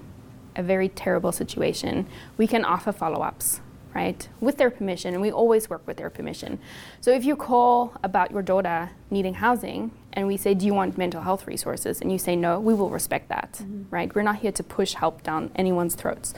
a 0.55 0.63
very 0.63 0.89
terrible 0.89 1.31
situation, 1.31 2.07
we 2.37 2.47
can 2.47 2.65
offer 2.65 2.91
follow 2.91 3.21
ups, 3.21 3.61
right, 3.93 4.27
with 4.41 4.57
their 4.57 4.69
permission, 4.69 5.13
and 5.13 5.21
we 5.21 5.31
always 5.31 5.69
work 5.69 5.85
with 5.87 5.97
their 5.97 6.09
permission. 6.09 6.59
So 6.99 7.11
if 7.11 7.23
you 7.23 7.35
call 7.35 7.93
about 8.03 8.31
your 8.31 8.41
daughter 8.41 8.89
needing 9.09 9.35
housing, 9.35 9.91
and 10.13 10.27
we 10.27 10.37
say, 10.37 10.53
Do 10.53 10.65
you 10.65 10.73
want 10.73 10.97
mental 10.97 11.21
health 11.21 11.47
resources? 11.47 12.01
and 12.01 12.11
you 12.11 12.17
say 12.17 12.35
no, 12.35 12.59
we 12.59 12.73
will 12.73 12.89
respect 12.89 13.29
that, 13.29 13.53
mm-hmm. 13.53 13.83
right? 13.89 14.13
We're 14.13 14.23
not 14.23 14.37
here 14.37 14.51
to 14.51 14.63
push 14.63 14.93
help 14.93 15.23
down 15.23 15.51
anyone's 15.55 15.95
throats. 15.95 16.33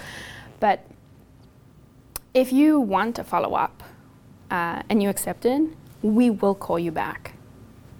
But 0.59 0.85
if 2.33 2.53
you 2.53 2.79
want 2.79 3.19
a 3.19 3.23
follow 3.23 3.55
up 3.55 3.83
uh, 4.49 4.83
and 4.89 5.03
you 5.03 5.09
accept 5.09 5.45
it, 5.45 5.61
we 6.01 6.29
will 6.29 6.55
call 6.55 6.79
you 6.79 6.91
back. 6.91 7.33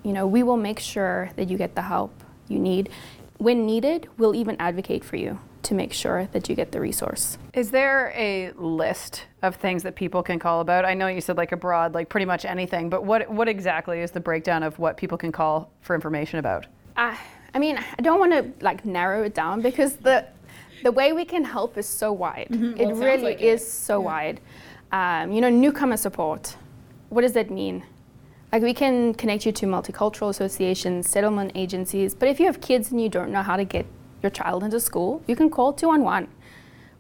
You 0.03 0.13
know, 0.13 0.25
we 0.25 0.43
will 0.43 0.57
make 0.57 0.79
sure 0.79 1.31
that 1.35 1.49
you 1.49 1.57
get 1.57 1.75
the 1.75 1.81
help 1.81 2.13
you 2.47 2.59
need. 2.59 2.89
When 3.37 3.65
needed, 3.65 4.07
we'll 4.17 4.35
even 4.35 4.55
advocate 4.59 5.03
for 5.03 5.15
you 5.15 5.39
to 5.63 5.75
make 5.75 5.93
sure 5.93 6.27
that 6.31 6.49
you 6.49 6.55
get 6.55 6.71
the 6.71 6.79
resource. 6.79 7.37
Is 7.53 7.71
there 7.71 8.11
a 8.15 8.51
list 8.53 9.25
of 9.43 9.57
things 9.57 9.83
that 9.83 9.95
people 9.95 10.23
can 10.23 10.39
call 10.39 10.61
about? 10.61 10.85
I 10.85 10.93
know 10.93 11.07
you 11.07 11.21
said 11.21 11.37
like 11.37 11.51
a 11.51 11.57
broad, 11.57 11.93
like 11.93 12.09
pretty 12.09 12.25
much 12.25 12.45
anything, 12.45 12.89
but 12.89 13.03
what 13.03 13.29
what 13.29 13.47
exactly 13.47 13.99
is 14.01 14.11
the 14.11 14.19
breakdown 14.19 14.63
of 14.63 14.79
what 14.79 14.97
people 14.97 15.17
can 15.17 15.31
call 15.31 15.71
for 15.81 15.93
information 15.93 16.39
about? 16.39 16.65
Uh, 16.97 17.15
I 17.53 17.59
mean, 17.59 17.77
I 17.77 18.01
don't 18.01 18.19
want 18.19 18.31
to 18.31 18.63
like 18.63 18.85
narrow 18.85 19.23
it 19.23 19.35
down 19.35 19.61
because 19.61 19.97
the 19.97 20.25
the 20.83 20.91
way 20.91 21.13
we 21.13 21.25
can 21.25 21.43
help 21.43 21.77
is 21.77 21.87
so 21.87 22.11
wide. 22.11 22.47
Mm-hmm. 22.49 22.77
Well, 22.77 22.89
it, 22.89 22.97
it 22.97 23.05
really 23.05 23.23
like 23.23 23.41
is 23.41 23.61
it. 23.61 23.65
so 23.65 23.99
yeah. 23.99 24.05
wide. 24.05 24.41
Um, 24.91 25.31
you 25.31 25.41
know, 25.41 25.49
newcomer 25.49 25.97
support. 25.97 26.55
What 27.09 27.21
does 27.21 27.33
that 27.33 27.49
mean? 27.49 27.83
Like 28.51 28.63
we 28.63 28.73
can 28.73 29.13
connect 29.13 29.45
you 29.45 29.53
to 29.53 29.65
multicultural 29.65 30.29
associations, 30.29 31.09
settlement 31.09 31.53
agencies, 31.55 32.13
but 32.13 32.27
if 32.27 32.39
you 32.39 32.45
have 32.47 32.59
kids 32.59 32.91
and 32.91 33.01
you 33.01 33.07
don't 33.07 33.31
know 33.31 33.41
how 33.41 33.55
to 33.55 33.63
get 33.63 33.85
your 34.21 34.29
child 34.29 34.63
into 34.63 34.79
school, 34.79 35.23
you 35.25 35.35
can 35.37 35.49
call 35.49 35.71
211. 35.71 36.29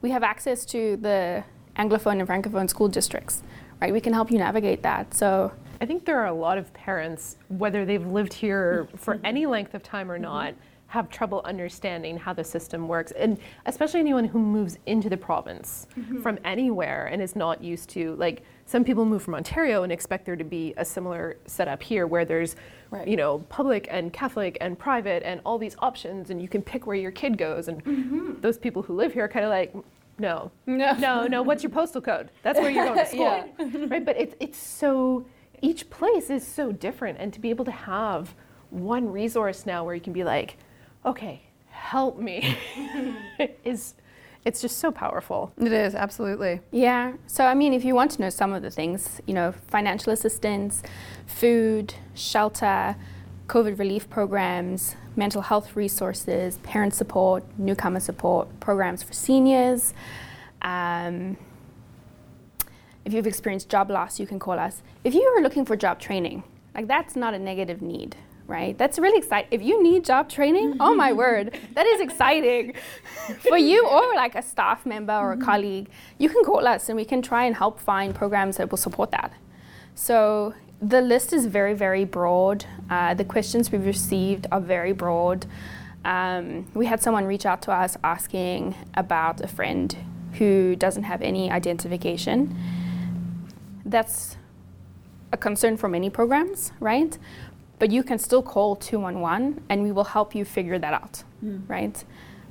We 0.01 0.11
have 0.11 0.23
access 0.23 0.65
to 0.67 0.95
the 0.97 1.43
Anglophone 1.75 2.19
and 2.19 2.27
Francophone 2.27 2.69
school 2.69 2.87
districts, 2.87 3.43
right? 3.81 3.91
We 3.91 3.99
can 3.99 4.13
help 4.13 4.31
you 4.31 4.37
navigate 4.37 4.81
that. 4.83 5.13
So 5.13 5.51
I 5.81 5.85
think 5.85 6.05
there 6.05 6.19
are 6.19 6.27
a 6.27 6.33
lot 6.33 6.57
of 6.57 6.73
parents, 6.73 7.37
whether 7.49 7.85
they've 7.85 8.05
lived 8.05 8.33
here 8.33 8.87
for 8.95 9.19
any 9.23 9.45
length 9.45 9.73
of 9.73 9.83
time 9.83 10.09
or 10.09 10.17
not, 10.17 10.53
have 10.91 11.09
trouble 11.09 11.41
understanding 11.45 12.17
how 12.17 12.33
the 12.33 12.43
system 12.43 12.85
works. 12.85 13.13
And 13.13 13.37
especially 13.65 14.01
anyone 14.01 14.25
who 14.25 14.39
moves 14.39 14.77
into 14.87 15.07
the 15.09 15.15
province 15.15 15.87
mm-hmm. 15.97 16.21
from 16.21 16.37
anywhere 16.43 17.05
and 17.05 17.21
is 17.21 17.33
not 17.33 17.63
used 17.63 17.89
to, 17.91 18.13
like, 18.15 18.43
some 18.65 18.83
people 18.83 19.05
move 19.05 19.23
from 19.23 19.33
Ontario 19.35 19.83
and 19.83 19.91
expect 19.91 20.25
there 20.25 20.35
to 20.35 20.43
be 20.43 20.73
a 20.75 20.83
similar 20.83 21.37
setup 21.45 21.81
here 21.81 22.07
where 22.07 22.25
there's, 22.25 22.57
Right. 22.89 23.07
you 23.07 23.15
know, 23.15 23.39
public 23.47 23.87
and 23.89 24.11
Catholic 24.11 24.57
and 24.59 24.77
private 24.77 25.23
and 25.23 25.39
all 25.45 25.57
these 25.57 25.77
options 25.79 26.29
and 26.29 26.41
you 26.41 26.49
can 26.49 26.61
pick 26.61 26.85
where 26.85 26.97
your 26.97 27.11
kid 27.11 27.37
goes. 27.37 27.69
And 27.69 27.81
mm-hmm. 27.85 28.41
those 28.41 28.57
people 28.57 28.81
who 28.81 28.93
live 28.93 29.13
here 29.13 29.23
are 29.23 29.29
kind 29.29 29.45
of 29.45 29.49
like, 29.49 29.73
no, 30.19 30.51
No. 30.65 30.91
no, 30.99 31.25
no, 31.25 31.41
what's 31.41 31.63
your 31.63 31.69
postal 31.69 32.01
code? 32.01 32.31
That's 32.43 32.59
where 32.59 32.69
you're 32.69 32.83
going 32.83 32.99
to 32.99 33.05
school. 33.15 33.87
Right? 33.87 34.03
But 34.03 34.17
it's 34.17 34.35
it's 34.41 34.57
so 34.57 35.25
each 35.61 35.89
place 35.89 36.29
is 36.29 36.45
so 36.45 36.73
different 36.73 37.17
and 37.17 37.31
to 37.31 37.39
be 37.39 37.49
able 37.49 37.63
to 37.63 37.71
have 37.71 38.35
one 38.71 39.09
resource 39.09 39.65
now 39.65 39.85
where 39.85 39.95
you 39.95 40.01
can 40.01 40.11
be 40.11 40.25
like, 40.25 40.57
okay, 41.05 41.41
help 41.69 42.17
me 42.17 42.57
is 43.63 43.95
it's 44.43 44.61
just 44.61 44.79
so 44.79 44.91
powerful. 44.91 45.53
It 45.59 45.71
is, 45.71 45.93
absolutely. 45.93 46.61
Yeah. 46.71 47.13
So, 47.27 47.45
I 47.45 47.53
mean, 47.53 47.73
if 47.73 47.85
you 47.85 47.93
want 47.93 48.09
to 48.11 48.21
know 48.21 48.29
some 48.31 48.53
of 48.53 48.63
the 48.63 48.71
things, 48.71 49.21
you 49.27 49.35
know, 49.35 49.53
financial 49.67 50.11
assistance, 50.11 50.81
food, 51.27 51.93
shelter, 52.15 52.95
COVID 53.45 53.77
relief 53.77 54.09
programs, 54.09 54.95
mental 55.15 55.43
health 55.43 55.75
resources, 55.75 56.57
parent 56.63 56.93
support, 56.93 57.43
newcomer 57.59 57.99
support, 57.99 58.47
programs 58.59 59.03
for 59.03 59.13
seniors. 59.13 59.93
Um, 60.61 61.37
if 63.05 63.13
you've 63.13 63.27
experienced 63.27 63.69
job 63.69 63.91
loss, 63.91 64.19
you 64.19 64.25
can 64.25 64.39
call 64.39 64.57
us. 64.57 64.81
If 65.03 65.13
you 65.13 65.21
are 65.37 65.41
looking 65.41 65.65
for 65.65 65.75
job 65.75 65.99
training, 65.99 66.43
like 66.73 66.87
that's 66.87 67.15
not 67.15 67.33
a 67.33 67.39
negative 67.39 67.81
need, 67.81 68.15
right? 68.47 68.77
That's 68.77 68.99
really 68.99 69.17
exciting. 69.17 69.49
If 69.51 69.61
you 69.61 69.81
need 69.81 70.05
job 70.05 70.29
training, 70.29 70.77
oh 70.79 70.93
my 70.95 71.13
word, 71.23 71.57
that 71.73 71.85
is 71.85 72.01
exciting 72.01 72.73
for 73.39 73.57
you 73.57 73.87
or 73.87 74.13
like 74.15 74.35
a 74.35 74.41
staff 74.41 74.85
member 74.85 75.13
or 75.13 75.33
a 75.33 75.37
colleague. 75.37 75.89
You 76.17 76.29
can 76.29 76.43
call 76.43 76.67
us 76.67 76.89
and 76.89 76.95
we 76.95 77.05
can 77.05 77.21
try 77.21 77.45
and 77.45 77.55
help 77.55 77.79
find 77.79 78.13
programs 78.13 78.57
that 78.57 78.69
will 78.69 78.77
support 78.77 79.11
that. 79.11 79.31
So 79.95 80.53
the 80.81 81.01
list 81.01 81.31
is 81.31 81.45
very, 81.45 81.73
very 81.73 82.05
broad. 82.05 82.65
Uh, 82.89 83.13
the 83.13 83.25
questions 83.25 83.71
we've 83.71 83.85
received 83.85 84.47
are 84.51 84.59
very 84.59 84.93
broad. 84.93 85.45
Um, 86.03 86.65
we 86.73 86.87
had 86.87 87.01
someone 87.01 87.25
reach 87.25 87.45
out 87.45 87.61
to 87.63 87.71
us 87.71 87.97
asking 88.03 88.75
about 88.95 89.41
a 89.41 89.47
friend 89.47 89.95
who 90.33 90.75
doesn't 90.75 91.03
have 91.03 91.21
any 91.21 91.51
identification. 91.51 92.57
That's 93.85 94.37
a 95.31 95.37
concern 95.37 95.77
for 95.77 95.87
many 95.87 96.09
programs, 96.09 96.71
right? 96.79 97.17
But 97.81 97.89
you 97.89 98.03
can 98.03 98.19
still 98.19 98.43
call 98.43 98.75
211 98.75 99.63
and 99.69 99.81
we 99.81 99.91
will 99.91 100.03
help 100.03 100.35
you 100.35 100.45
figure 100.45 100.77
that 100.77 100.93
out, 100.93 101.23
right? 101.67 102.03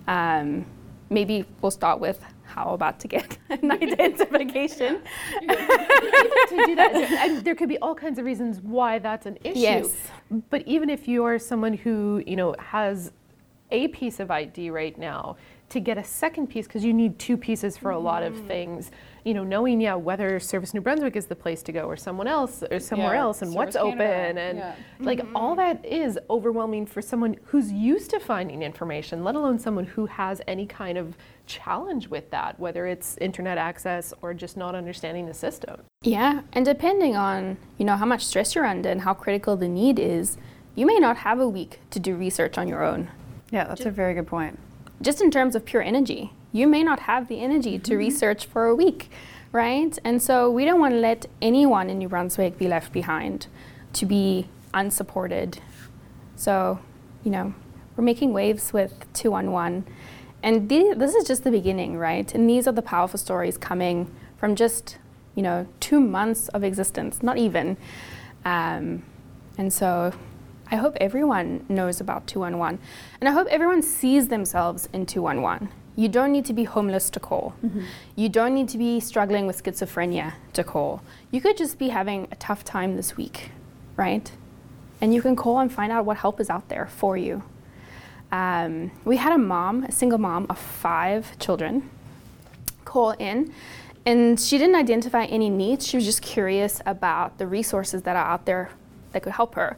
Um, 0.08 0.66
maybe 1.08 1.44
we'll 1.60 1.70
start 1.70 2.00
with 2.00 2.20
how 2.42 2.74
about 2.74 2.98
to 2.98 3.06
get 3.06 3.38
an 3.50 3.70
identification. 3.70 5.00
to 5.40 6.62
do 6.66 6.74
that, 6.74 6.90
and 7.24 7.44
there 7.44 7.54
could 7.54 7.68
be 7.68 7.78
all 7.78 7.94
kinds 7.94 8.18
of 8.18 8.24
reasons 8.24 8.60
why 8.60 8.98
that's 8.98 9.26
an 9.26 9.38
issue. 9.44 9.60
Yes. 9.60 9.94
But 10.50 10.66
even 10.66 10.90
if 10.90 11.06
you 11.06 11.22
are 11.24 11.38
someone 11.38 11.74
who 11.74 12.24
you 12.26 12.34
know 12.34 12.56
has 12.58 13.12
a 13.70 13.88
piece 13.88 14.20
of 14.20 14.30
ID 14.30 14.70
right 14.70 14.96
now, 14.98 15.36
to 15.70 15.78
get 15.78 15.96
a 15.96 16.04
second 16.04 16.48
piece 16.48 16.66
because 16.66 16.84
you 16.84 16.92
need 16.92 17.18
two 17.18 17.36
pieces 17.36 17.76
for 17.76 17.92
a 17.92 17.98
lot 17.98 18.22
of 18.22 18.34
mm. 18.34 18.46
things. 18.46 18.90
You 19.24 19.34
know, 19.34 19.44
knowing 19.44 19.80
yeah 19.80 19.94
whether 19.94 20.40
Service 20.40 20.74
New 20.74 20.80
Brunswick 20.80 21.14
is 21.14 21.26
the 21.26 21.36
place 21.36 21.62
to 21.64 21.72
go 21.72 21.82
or 21.82 21.96
someone 21.96 22.26
else 22.26 22.64
or 22.70 22.80
somewhere 22.80 23.14
Yeah, 23.14 23.20
else 23.20 23.42
and 23.42 23.54
what's 23.54 23.76
Canada, 23.76 23.92
open 23.92 24.38
and 24.38 24.58
yeah. 24.58 24.74
like 24.98 25.18
mm-hmm. 25.18 25.36
all 25.36 25.54
that 25.56 25.84
is 25.84 26.18
overwhelming 26.28 26.86
for 26.86 27.00
someone 27.00 27.36
who's 27.44 27.70
used 27.70 28.10
to 28.10 28.20
finding 28.20 28.62
information, 28.62 29.22
let 29.22 29.36
alone 29.36 29.58
someone 29.58 29.84
who 29.84 30.06
has 30.06 30.42
any 30.48 30.66
kind 30.66 30.98
of 30.98 31.16
challenge 31.46 32.08
with 32.08 32.30
that, 32.30 32.58
whether 32.58 32.86
it's 32.86 33.16
internet 33.18 33.58
access 33.58 34.12
or 34.22 34.34
just 34.34 34.56
not 34.56 34.74
understanding 34.74 35.26
the 35.26 35.34
system. 35.34 35.82
Yeah, 36.02 36.42
and 36.52 36.64
depending 36.64 37.16
on 37.16 37.58
you 37.78 37.84
know 37.84 37.96
how 37.96 38.06
much 38.06 38.24
stress 38.24 38.54
you're 38.54 38.66
under 38.66 38.88
and 38.88 39.02
how 39.02 39.14
critical 39.14 39.56
the 39.56 39.68
need 39.68 39.98
is, 40.00 40.36
you 40.74 40.86
may 40.86 40.98
not 40.98 41.18
have 41.18 41.38
a 41.38 41.48
week 41.48 41.78
to 41.90 42.00
do 42.00 42.16
research 42.16 42.58
on 42.58 42.66
your 42.66 42.82
own. 42.82 43.10
Yeah, 43.50 43.64
that's 43.64 43.84
a 43.84 43.90
very 43.90 44.14
good 44.14 44.26
point. 44.26 44.58
Just 45.02 45.20
in 45.20 45.30
terms 45.30 45.54
of 45.56 45.64
pure 45.64 45.82
energy, 45.82 46.32
you 46.52 46.66
may 46.66 46.82
not 46.82 47.00
have 47.00 47.28
the 47.28 47.40
energy 47.40 47.78
to 47.78 47.96
research 47.96 48.46
for 48.46 48.66
a 48.66 48.74
week, 48.74 49.10
right? 49.52 49.98
And 50.04 50.22
so 50.22 50.50
we 50.50 50.64
don't 50.64 50.80
want 50.80 50.94
to 50.94 51.00
let 51.00 51.26
anyone 51.42 51.90
in 51.90 51.98
New 51.98 52.08
Brunswick 52.08 52.58
be 52.58 52.68
left 52.68 52.92
behind, 52.92 53.46
to 53.94 54.06
be 54.06 54.48
unsupported. 54.72 55.60
So, 56.36 56.78
you 57.24 57.30
know, 57.30 57.54
we're 57.96 58.04
making 58.04 58.32
waves 58.32 58.72
with 58.72 59.06
211. 59.14 59.86
And 60.42 60.68
the, 60.68 60.94
this 60.96 61.14
is 61.14 61.26
just 61.26 61.44
the 61.44 61.50
beginning, 61.50 61.98
right? 61.98 62.32
And 62.34 62.48
these 62.48 62.66
are 62.66 62.72
the 62.72 62.82
powerful 62.82 63.18
stories 63.18 63.58
coming 63.58 64.14
from 64.38 64.54
just, 64.56 64.98
you 65.34 65.42
know, 65.42 65.66
two 65.80 66.00
months 66.00 66.48
of 66.48 66.64
existence, 66.64 67.22
not 67.22 67.36
even. 67.36 67.76
Um, 68.44 69.02
and 69.58 69.72
so 69.72 70.12
I 70.70 70.76
hope 70.76 70.96
everyone 71.00 71.64
knows 71.68 72.00
about 72.00 72.26
211. 72.28 72.78
And 73.20 73.28
I 73.28 73.32
hope 73.32 73.48
everyone 73.48 73.82
sees 73.82 74.28
themselves 74.28 74.88
in 74.92 75.04
211. 75.04 75.68
You 75.96 76.08
don't 76.08 76.30
need 76.30 76.44
to 76.44 76.52
be 76.52 76.64
homeless 76.64 77.10
to 77.10 77.20
call. 77.20 77.54
You 78.14 78.28
don't 78.28 78.54
need 78.54 78.68
to 78.68 78.78
be 78.78 79.00
struggling 79.00 79.46
with 79.46 79.62
schizophrenia 79.62 80.34
to 80.52 80.62
call. 80.62 81.02
You 81.32 81.40
could 81.40 81.56
just 81.56 81.78
be 81.78 81.88
having 81.88 82.28
a 82.30 82.36
tough 82.36 82.62
time 82.64 82.96
this 82.96 83.16
week, 83.16 83.50
right? 83.96 84.30
And 85.00 85.12
you 85.12 85.20
can 85.20 85.34
call 85.34 85.58
and 85.58 85.72
find 85.72 85.90
out 85.90 86.04
what 86.04 86.18
help 86.18 86.40
is 86.40 86.48
out 86.48 86.68
there 86.68 86.86
for 86.86 87.16
you. 87.16 87.42
Um, 88.30 88.92
we 89.04 89.16
had 89.16 89.32
a 89.32 89.38
mom, 89.38 89.84
a 89.84 89.92
single 89.92 90.18
mom 90.18 90.46
of 90.48 90.58
five 90.58 91.36
children, 91.40 91.90
call 92.84 93.10
in, 93.12 93.52
and 94.06 94.38
she 94.38 94.56
didn't 94.56 94.76
identify 94.76 95.24
any 95.24 95.50
needs. 95.50 95.86
She 95.86 95.96
was 95.96 96.06
just 96.06 96.22
curious 96.22 96.80
about 96.86 97.38
the 97.38 97.46
resources 97.48 98.02
that 98.02 98.14
are 98.14 98.24
out 98.24 98.46
there 98.46 98.70
that 99.12 99.22
could 99.22 99.32
help 99.32 99.56
her. 99.56 99.76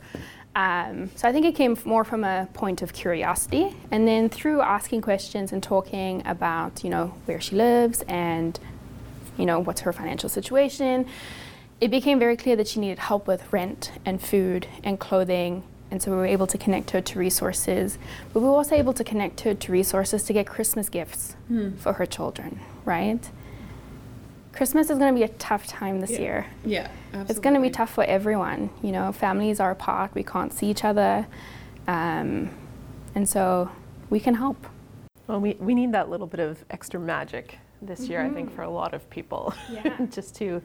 Um, 0.55 1.11
so 1.17 1.27
I 1.29 1.33
think 1.33 1.47
it 1.47 1.55
came 1.55 1.79
more 1.85 2.05
from 2.05 2.25
a 2.25 2.47
point 2.53 2.83
of 2.83 2.93
curiosity, 2.93 3.75
and 3.91 4.07
then 4.07 4.29
through 4.29 4.61
asking 4.61 5.01
questions 5.01 5.51
and 5.51 5.63
talking 5.63 6.23
about, 6.27 6.85
you 6.85 6.91
know, 6.91 7.15
where 7.25 7.41
she 7.41 7.57
lives 7.57 8.03
and, 8.07 8.59
you 9.39 9.47
know, 9.47 9.59
what's 9.61 9.81
her 9.81 9.93
financial 9.93 10.29
situation, 10.29 11.07
it 11.81 11.91
became 11.91 12.19
very 12.19 12.37
clear 12.37 12.55
that 12.57 12.69
she 12.69 12.81
needed 12.81 12.99
help 12.99 13.27
with 13.27 13.51
rent 13.53 13.93
and 14.05 14.21
food 14.21 14.67
and 14.85 15.01
clothing. 15.01 15.63
And 15.91 16.03
so 16.03 16.11
we 16.11 16.17
were 16.19 16.27
able 16.27 16.47
to 16.47 16.59
connect 16.59 16.91
her 16.91 17.01
to 17.01 17.19
resources, 17.19 17.99
but 18.33 18.41
we 18.41 18.47
were 18.47 18.55
also 18.55 18.75
able 18.75 18.93
to 18.93 19.05
connect 19.05 19.41
her 19.43 19.55
to 19.55 19.73
resources 19.73 20.23
to 20.25 20.33
get 20.33 20.47
Christmas 20.47 20.89
gifts 20.89 21.35
for 21.79 21.95
her 21.95 22.07
children, 22.07 22.61
right? 22.85 23.31
Christmas 24.53 24.91
is 24.91 24.99
going 24.99 25.15
to 25.15 25.19
be 25.19 25.25
a 25.25 25.35
tough 25.37 25.67
time 25.67 26.01
this 26.01 26.19
year. 26.19 26.47
Yeah, 26.65 26.91
It's 27.15 27.39
going 27.39 27.55
to 27.55 27.61
be 27.61 27.71
tough 27.71 27.93
for 27.93 28.05
everyone. 28.05 28.71
You 28.83 28.93
know, 28.93 29.13
families 29.13 29.61
are 29.61 29.71
apart, 29.71 30.15
we 30.15 30.23
can't 30.23 30.53
see 30.53 30.69
each 30.69 30.85
other. 30.85 31.27
Um, 31.89 32.51
and 33.15 33.29
so 33.29 33.71
we 34.11 34.21
can 34.21 34.35
help. 34.35 34.67
Well, 35.27 35.41
we, 35.41 35.55
we 35.55 35.75
need 35.75 35.93
that 35.93 36.11
little 36.11 36.27
bit 36.27 36.41
of 36.41 36.65
extra 36.71 37.01
magic 37.01 37.59
this 37.81 38.09
year, 38.09 38.21
I 38.23 38.29
think, 38.31 38.55
for 38.55 38.63
a 38.63 38.71
lot 38.71 38.95
of 38.95 39.09
people. 39.11 39.55
Yeah. 39.71 40.07
just 40.11 40.35
to, 40.37 40.63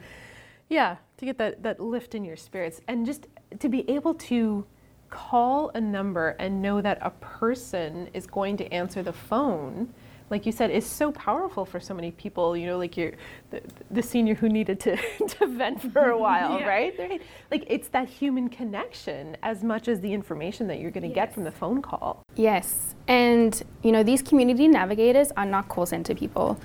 yeah, 0.70 0.98
to 1.18 1.26
get 1.26 1.38
that, 1.38 1.64
that 1.64 1.80
lift 1.80 2.14
in 2.14 2.26
your 2.26 2.36
spirits 2.36 2.82
and 2.88 3.06
just 3.06 3.28
to 3.60 3.70
be 3.70 3.90
able 3.90 4.14
to 4.16 4.66
call 5.10 5.72
a 5.74 5.82
number 5.82 6.36
and 6.40 6.62
know 6.62 6.82
that 6.82 6.98
a 7.02 7.12
person 7.12 8.10
is 8.14 8.28
going 8.28 8.58
to 8.58 8.72
answer 8.74 9.02
the 9.02 9.14
phone. 9.14 9.94
Like 10.30 10.46
you 10.46 10.52
said, 10.52 10.72
is 10.72 10.86
so 10.86 11.12
powerful 11.12 11.66
for 11.66 11.80
so 11.80 11.94
many 11.94 12.12
people. 12.12 12.58
You 12.58 12.68
know, 12.68 12.78
like 12.78 12.98
you're 12.98 13.14
the, 13.50 13.62
the 13.90 14.04
senior 14.04 14.36
who 14.36 14.50
needed 14.50 14.80
to, 14.82 14.98
to 15.28 15.48
vent 15.48 15.92
for 15.94 16.10
a 16.10 16.18
while, 16.18 16.60
right? 16.62 16.94
right? 17.00 17.22
Like 17.50 17.64
it's 17.68 17.88
that 17.90 18.10
human 18.10 18.50
connection 18.50 19.38
as 19.42 19.64
much 19.64 19.88
as 19.88 20.02
the 20.02 20.14
information 20.14 20.68
that 20.68 20.80
you're 20.80 20.92
going 20.92 21.08
to 21.08 21.14
get 21.14 21.34
from 21.34 21.44
the 21.44 21.52
phone 21.52 21.82
call. 21.82 22.24
Yes. 22.36 22.96
And, 23.08 23.62
you 23.84 23.92
know, 23.92 24.04
these 24.04 24.22
community 24.22 24.68
navigators 24.68 25.32
are 25.38 25.46
not 25.46 25.70
call 25.70 25.86
center 25.86 26.14
people. 26.14 26.60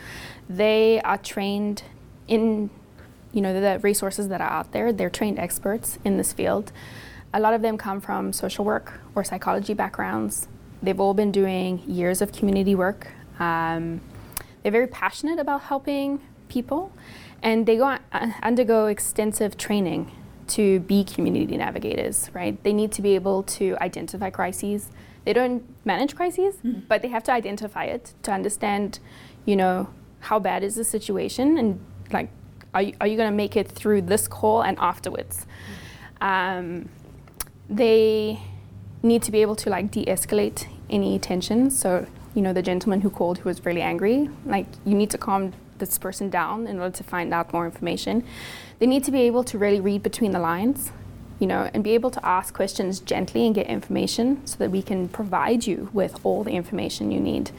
They 0.49 1.01
are 1.03 1.19
trained 1.19 1.85
in, 2.27 2.71
you 3.33 3.41
know, 3.41 3.59
the 3.59 3.79
resources 3.79 4.29
that 4.29 4.41
are 4.41 4.51
out 4.51 4.73
there. 4.73 4.93
They're 4.93 5.11
trained 5.11 5.39
experts 5.39 5.99
in 6.05 6.17
this 6.17 6.33
field. 6.33 6.73
A 7.33 7.41
lot 7.41 7.55
of 7.55 7.63
them 7.63 7.79
come 7.79 8.01
from 8.01 8.33
social 8.33 8.65
work 8.65 9.01
or 9.15 9.25
psychology 9.25 9.73
backgrounds. 9.73 10.49
They've 10.83 10.99
all 10.99 11.15
been 11.15 11.33
doing 11.33 11.79
years 11.87 12.21
of 12.21 12.33
community 12.33 12.75
work. 12.75 13.09
Um, 13.39 14.01
they're 14.63 14.73
very 14.73 14.87
passionate 14.87 15.39
about 15.39 15.63
helping 15.63 16.21
people, 16.49 16.93
and 17.43 17.67
they 17.67 17.77
go 17.77 17.99
uh, 18.13 18.33
undergo 18.43 18.87
extensive 18.87 19.57
training 19.57 20.11
to 20.49 20.81
be 20.81 21.05
community 21.05 21.57
navigators. 21.57 22.31
Right? 22.33 22.63
They 22.63 22.73
need 22.73 22.93
to 22.93 23.03
be 23.03 23.15
able 23.15 23.43
to 23.45 23.77
identify 23.81 24.31
crises. 24.31 24.91
They 25.25 25.33
don't 25.33 25.63
manage 25.85 26.17
crises, 26.17 26.57
but 26.89 27.01
they 27.03 27.09
have 27.09 27.23
to 27.25 27.33
identify 27.33 27.85
it 27.85 28.13
to 28.25 28.33
understand, 28.33 28.99
you 29.45 29.55
know, 29.55 29.89
how 30.19 30.39
bad 30.39 30.63
is 30.63 30.75
the 30.75 30.85
situation 30.85 31.59
and 31.59 31.81
like, 32.13 32.29
are 32.75 32.83
you, 32.83 32.95
are 33.01 33.07
you 33.07 33.17
going 33.17 33.31
to 33.31 33.37
make 33.37 33.57
it 33.57 33.69
through 33.69 34.03
this 34.03 34.27
call 34.27 34.63
and 34.63 34.79
afterwards? 34.81 35.47
Um, 36.21 36.89
they 37.69 38.41
need 39.03 39.23
to 39.23 39.33
be 39.33 39.43
able 39.43 39.57
to 39.57 39.71
like 39.71 39.91
de-escalate 39.91 40.67
any 40.89 41.19
tensions. 41.19 41.79
So, 41.79 42.07
you 42.35 42.43
know, 42.43 42.53
the 42.53 42.63
gentleman 42.63 43.01
who 43.03 43.11
called 43.11 43.39
who 43.39 43.49
was 43.49 43.65
really 43.65 43.83
angry, 43.83 44.29
like 44.47 44.67
you 44.85 44.95
need 44.95 45.11
to 45.11 45.19
calm 45.19 45.53
this 45.79 45.99
person 45.99 46.31
down 46.31 46.67
in 46.67 46.79
order 46.79 46.97
to 46.97 47.05
find 47.05 47.35
out 47.35 47.53
more 47.53 47.65
information. 47.67 48.25
They 48.79 48.87
need 48.87 49.05
to 49.05 49.11
be 49.11 49.23
able 49.23 49.45
to 49.45 49.59
really 49.59 49.81
read 49.81 50.03
between 50.03 50.31
the 50.33 50.39
lines, 50.39 50.93
you 51.39 51.47
know, 51.47 51.69
and 51.75 51.83
be 51.83 51.91
able 51.91 52.11
to 52.13 52.25
ask 52.25 52.55
questions 52.55 53.01
gently 53.01 53.47
and 53.47 53.55
get 53.55 53.67
information 53.67 54.47
so 54.47 54.57
that 54.59 54.71
we 54.71 54.81
can 54.83 55.09
provide 55.09 55.67
you 55.67 55.91
with 55.93 56.19
all 56.25 56.45
the 56.45 56.53
information 56.53 57.11
you 57.11 57.21
need. 57.21 57.51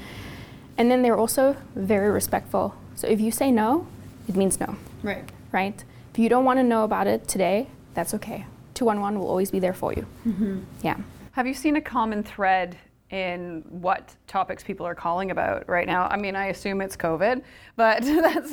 And 0.77 0.89
then 0.89 1.01
they're 1.01 1.17
also 1.17 1.55
very 1.75 2.09
respectful. 2.09 2.75
So 2.95 3.07
if 3.07 3.19
you 3.19 3.31
say 3.31 3.51
no, 3.51 3.87
it 4.27 4.35
means 4.35 4.59
no, 4.59 4.75
Right. 5.03 5.25
right? 5.51 5.83
If 6.11 6.17
you 6.19 6.29
don't 6.29 6.45
want 6.45 6.59
to 6.59 6.63
know 6.63 6.83
about 6.83 7.07
it 7.07 7.27
today, 7.27 7.67
that's 7.93 8.13
okay. 8.15 8.45
211 8.73 9.19
will 9.19 9.27
always 9.27 9.51
be 9.51 9.59
there 9.59 9.73
for 9.73 9.93
you. 9.93 10.05
Mm-hmm. 10.25 10.59
Yeah. 10.81 10.97
Have 11.33 11.45
you 11.45 11.53
seen 11.53 11.75
a 11.75 11.81
common 11.81 12.23
thread 12.23 12.77
in 13.13 13.63
what 13.69 14.15
topics 14.27 14.63
people 14.63 14.85
are 14.87 14.95
calling 14.95 15.29
about 15.31 15.69
right 15.69 15.85
now? 15.87 16.07
I 16.09 16.17
mean, 16.17 16.35
I 16.35 16.47
assume 16.47 16.81
it's 16.81 16.97
COVID, 16.97 17.43
but 17.75 18.01
that's 18.25 18.51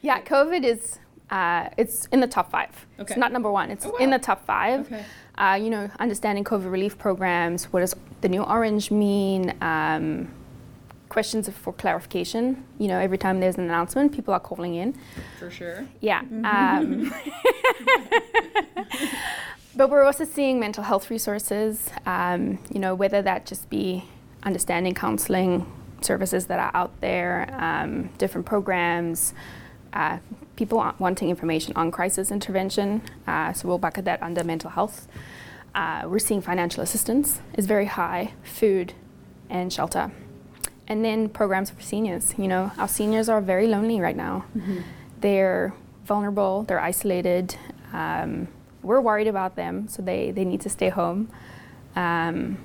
Yeah, 0.00 0.20
COVID 0.22 0.64
is 0.64 0.98
uh, 1.30 1.68
it's 1.76 2.06
in 2.06 2.20
the 2.20 2.26
top 2.26 2.50
five. 2.50 2.70
Okay. 2.98 3.12
It's 3.12 3.16
not 3.16 3.32
number 3.32 3.50
one. 3.52 3.70
It's 3.70 3.86
Oh, 3.86 3.96
in 3.98 4.10
the 4.10 4.18
top 4.18 4.44
five. 4.46 4.80
Okay. 4.86 5.04
Uh, 5.36 5.54
you 5.54 5.70
know, 5.70 5.88
understanding 6.00 6.42
COVID 6.42 6.70
relief 6.70 6.98
programs. 6.98 7.64
What 7.72 7.80
does 7.80 7.94
the 8.22 8.28
new 8.28 8.42
orange 8.42 8.90
mean? 8.90 9.54
Um, 9.60 10.28
questions 11.08 11.48
for 11.48 11.72
clarification. 11.72 12.64
You 12.78 12.88
know, 12.88 12.98
every 12.98 13.18
time 13.18 13.40
there's 13.40 13.56
an 13.58 13.64
announcement, 13.64 14.12
people 14.12 14.32
are 14.34 14.40
calling 14.40 14.74
in. 14.74 14.98
for 15.38 15.50
sure. 15.50 15.86
Yeah. 16.00 16.20
Um, 16.44 17.12
but 19.76 19.90
we're 19.90 20.04
also 20.04 20.24
seeing 20.24 20.58
mental 20.58 20.84
health 20.84 21.10
resources, 21.10 21.90
um, 22.06 22.58
you 22.72 22.80
know, 22.80 22.94
whether 22.94 23.22
that 23.22 23.46
just 23.46 23.70
be 23.70 24.04
understanding 24.42 24.94
counseling 24.94 25.70
services 26.00 26.46
that 26.46 26.58
are 26.58 26.70
out 26.74 27.00
there, 27.00 27.54
um, 27.58 28.08
different 28.18 28.46
programs, 28.46 29.34
uh, 29.92 30.18
people 30.56 30.84
wanting 30.98 31.30
information 31.30 31.72
on 31.76 31.90
crisis 31.90 32.30
intervention. 32.30 33.02
Uh, 33.26 33.52
so 33.52 33.68
we'll 33.68 33.78
bucket 33.78 34.04
that 34.04 34.22
under 34.22 34.42
mental 34.44 34.70
health. 34.70 35.08
Uh, 35.74 36.02
we're 36.06 36.18
seeing 36.18 36.40
financial 36.40 36.82
assistance 36.82 37.40
is 37.54 37.66
very 37.66 37.86
high, 37.86 38.32
food 38.42 38.92
and 39.48 39.72
shelter. 39.72 40.10
And 40.88 41.04
then 41.04 41.28
programs 41.28 41.70
for 41.70 41.80
seniors. 41.80 42.34
You 42.36 42.48
know, 42.48 42.72
our 42.76 42.88
seniors 42.88 43.28
are 43.28 43.40
very 43.40 43.68
lonely 43.68 44.00
right 44.00 44.16
now. 44.16 44.44
They're 45.20 45.74
vulnerable, 46.04 46.64
they're 46.64 46.80
isolated. 46.80 47.54
Um, 47.92 48.48
we're 48.82 49.00
worried 49.00 49.26
about 49.26 49.56
them, 49.56 49.88
so 49.88 50.02
they, 50.02 50.30
they 50.30 50.44
need 50.44 50.60
to 50.62 50.68
stay 50.68 50.88
home. 50.88 51.28
Um, 51.96 52.58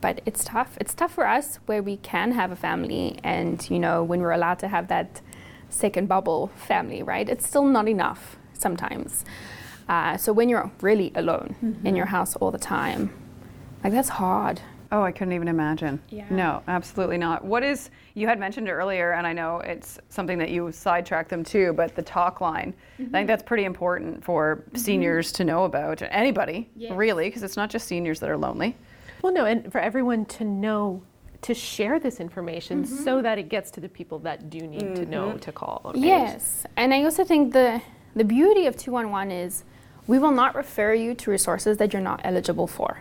but 0.00 0.20
it's 0.26 0.44
tough. 0.44 0.76
It's 0.80 0.94
tough 0.94 1.12
for 1.12 1.26
us 1.26 1.58
where 1.66 1.82
we 1.82 1.96
can 1.98 2.32
have 2.32 2.52
a 2.52 2.56
family, 2.56 3.18
and 3.24 3.68
you 3.70 3.78
know, 3.78 4.02
when 4.02 4.20
we're 4.20 4.32
allowed 4.32 4.58
to 4.60 4.68
have 4.68 4.88
that 4.88 5.20
second 5.70 6.08
bubble 6.08 6.48
family, 6.56 7.02
right? 7.02 7.28
It's 7.28 7.46
still 7.46 7.64
not 7.64 7.88
enough 7.88 8.36
sometimes. 8.52 9.24
Uh, 9.88 10.16
so 10.16 10.32
when 10.32 10.48
you're 10.48 10.70
really 10.80 11.12
alone 11.14 11.78
in 11.84 11.96
your 11.96 12.06
house 12.06 12.36
all 12.36 12.50
the 12.50 12.58
time, 12.58 13.10
like 13.82 13.92
that's 13.92 14.10
hard. 14.10 14.60
Oh, 14.92 15.02
I 15.02 15.12
couldn't 15.12 15.32
even 15.32 15.48
imagine. 15.48 16.00
Yeah. 16.10 16.26
No, 16.30 16.62
absolutely 16.68 17.18
not. 17.18 17.44
What 17.44 17.62
is, 17.62 17.90
you 18.14 18.26
had 18.26 18.38
mentioned 18.38 18.68
it 18.68 18.72
earlier, 18.72 19.12
and 19.12 19.26
I 19.26 19.32
know 19.32 19.58
it's 19.60 19.98
something 20.08 20.38
that 20.38 20.50
you 20.50 20.70
sidetracked 20.72 21.30
them 21.30 21.44
to, 21.44 21.72
but 21.72 21.94
the 21.94 22.02
talk 22.02 22.40
line. 22.40 22.74
I 22.94 22.96
think 22.96 23.12
mm-hmm. 23.12 23.26
that's 23.26 23.42
pretty 23.42 23.64
important 23.64 24.24
for 24.24 24.56
mm-hmm. 24.56 24.76
seniors 24.76 25.32
to 25.32 25.44
know 25.44 25.64
about. 25.64 26.02
Anybody, 26.02 26.70
Yes. 26.76 26.92
really, 26.92 27.28
because 27.28 27.42
it's 27.42 27.56
not 27.56 27.70
just 27.70 27.88
seniors 27.88 28.20
that 28.20 28.30
are 28.30 28.36
lonely. 28.36 28.76
Well, 29.22 29.32
no, 29.32 29.46
and 29.46 29.70
for 29.72 29.80
everyone 29.80 30.26
to 30.26 30.44
know, 30.44 31.02
to 31.42 31.54
share 31.54 31.98
this 31.98 32.20
information 32.20 32.84
mm-hmm. 32.84 33.04
so 33.04 33.22
that 33.22 33.38
it 33.38 33.48
gets 33.48 33.70
to 33.72 33.80
the 33.80 33.88
people 33.88 34.18
that 34.20 34.50
do 34.50 34.60
need 34.60 34.96
to 34.96 35.06
know 35.06 35.38
to 35.38 35.52
call. 35.52 35.80
right? 35.84 35.96
Yes, 35.96 36.66
and 36.76 36.92
I 36.92 37.04
also 37.04 37.24
think 37.24 37.52
the 37.52 37.80
the 38.16 38.24
beauty 38.24 38.66
of 38.66 38.76
211 38.76 39.32
is 39.32 39.64
we 40.06 40.18
will 40.18 40.30
not 40.30 40.54
refer 40.54 40.94
you 40.94 41.14
to 41.14 41.30
resources 41.30 41.78
that 41.78 41.92
you're 41.92 42.02
not 42.02 42.20
eligible 42.22 42.66
for. 42.66 42.98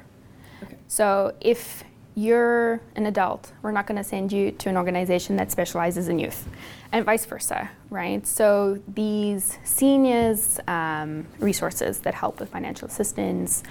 So 0.88 1.34
if 1.42 1.84
you're 2.16 2.80
an 2.96 3.06
adult, 3.06 3.52
we're 3.62 3.72
not 3.72 3.88
going 3.88 3.98
to 3.98 4.04
send 4.04 4.32
you 4.32 4.52
to 4.52 4.70
an 4.70 4.78
organization 4.78 5.36
that 5.38 5.52
specializes 5.52 6.08
in 6.08 6.20
youth, 6.20 6.48
and 6.92 7.06
vice 7.06 7.26
versa, 7.26 7.70
right? 7.90 8.26
So 8.28 8.82
these 8.88 9.58
seniors 9.64 10.60
um, 10.68 11.26
resources 11.40 12.00
that 12.00 12.14
help 12.14 12.40
with 12.40 12.50
financial 12.50 12.88
assistance, 12.88 13.64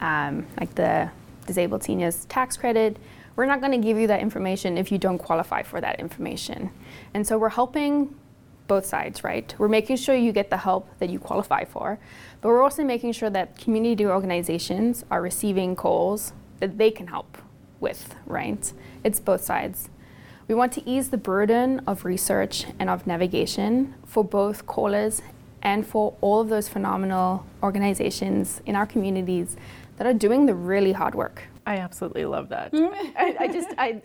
um, 0.00 0.46
like 0.58 0.74
the 0.74 1.10
disabled 1.46 1.84
seniors 1.84 2.24
tax 2.24 2.56
credit, 2.56 2.96
we're 3.36 3.46
not 3.46 3.60
going 3.60 3.72
to 3.72 3.86
give 3.86 3.96
you 3.96 4.06
that 4.08 4.20
information 4.20 4.78
if 4.78 4.90
you 4.90 4.98
don't 4.98 5.18
qualify 5.18 5.62
for 5.62 5.80
that 5.80 6.00
information. 6.00 6.70
And 7.14 7.26
so 7.26 7.38
we're 7.38 7.48
helping 7.48 8.14
both 8.66 8.86
sides, 8.86 9.22
right? 9.22 9.54
We're 9.58 9.68
making 9.68 9.96
sure 9.96 10.14
you 10.14 10.32
get 10.32 10.50
the 10.50 10.56
help 10.56 10.88
that 10.98 11.10
you 11.10 11.18
qualify 11.18 11.64
for, 11.64 11.98
but 12.40 12.48
we're 12.48 12.62
also 12.62 12.82
making 12.82 13.12
sure 13.12 13.30
that 13.30 13.58
community 13.58 14.06
organizations 14.06 15.04
are 15.10 15.20
receiving 15.20 15.76
calls 15.76 16.32
that 16.64 16.78
they 16.78 16.90
can 16.90 17.08
help 17.08 17.38
with, 17.80 18.14
right? 18.26 18.72
It's 19.02 19.20
both 19.20 19.42
sides. 19.44 19.90
We 20.48 20.54
want 20.54 20.72
to 20.72 20.88
ease 20.88 21.10
the 21.10 21.18
burden 21.18 21.80
of 21.86 22.04
research 22.04 22.66
and 22.78 22.88
of 22.90 23.06
navigation 23.06 23.94
for 24.06 24.24
both 24.24 24.66
callers 24.66 25.22
and 25.62 25.86
for 25.86 26.14
all 26.20 26.40
of 26.40 26.48
those 26.48 26.68
phenomenal 26.68 27.44
organizations 27.62 28.60
in 28.66 28.76
our 28.76 28.86
communities 28.86 29.56
that 29.96 30.06
are 30.06 30.12
doing 30.12 30.46
the 30.46 30.54
really 30.54 30.92
hard 30.92 31.14
work. 31.14 31.44
I 31.66 31.78
absolutely 31.78 32.26
love 32.26 32.50
that. 32.50 32.72
Mm-hmm. 32.72 33.10
I, 33.16 33.36
I 33.40 33.48
just, 33.48 33.68
I, 33.78 34.02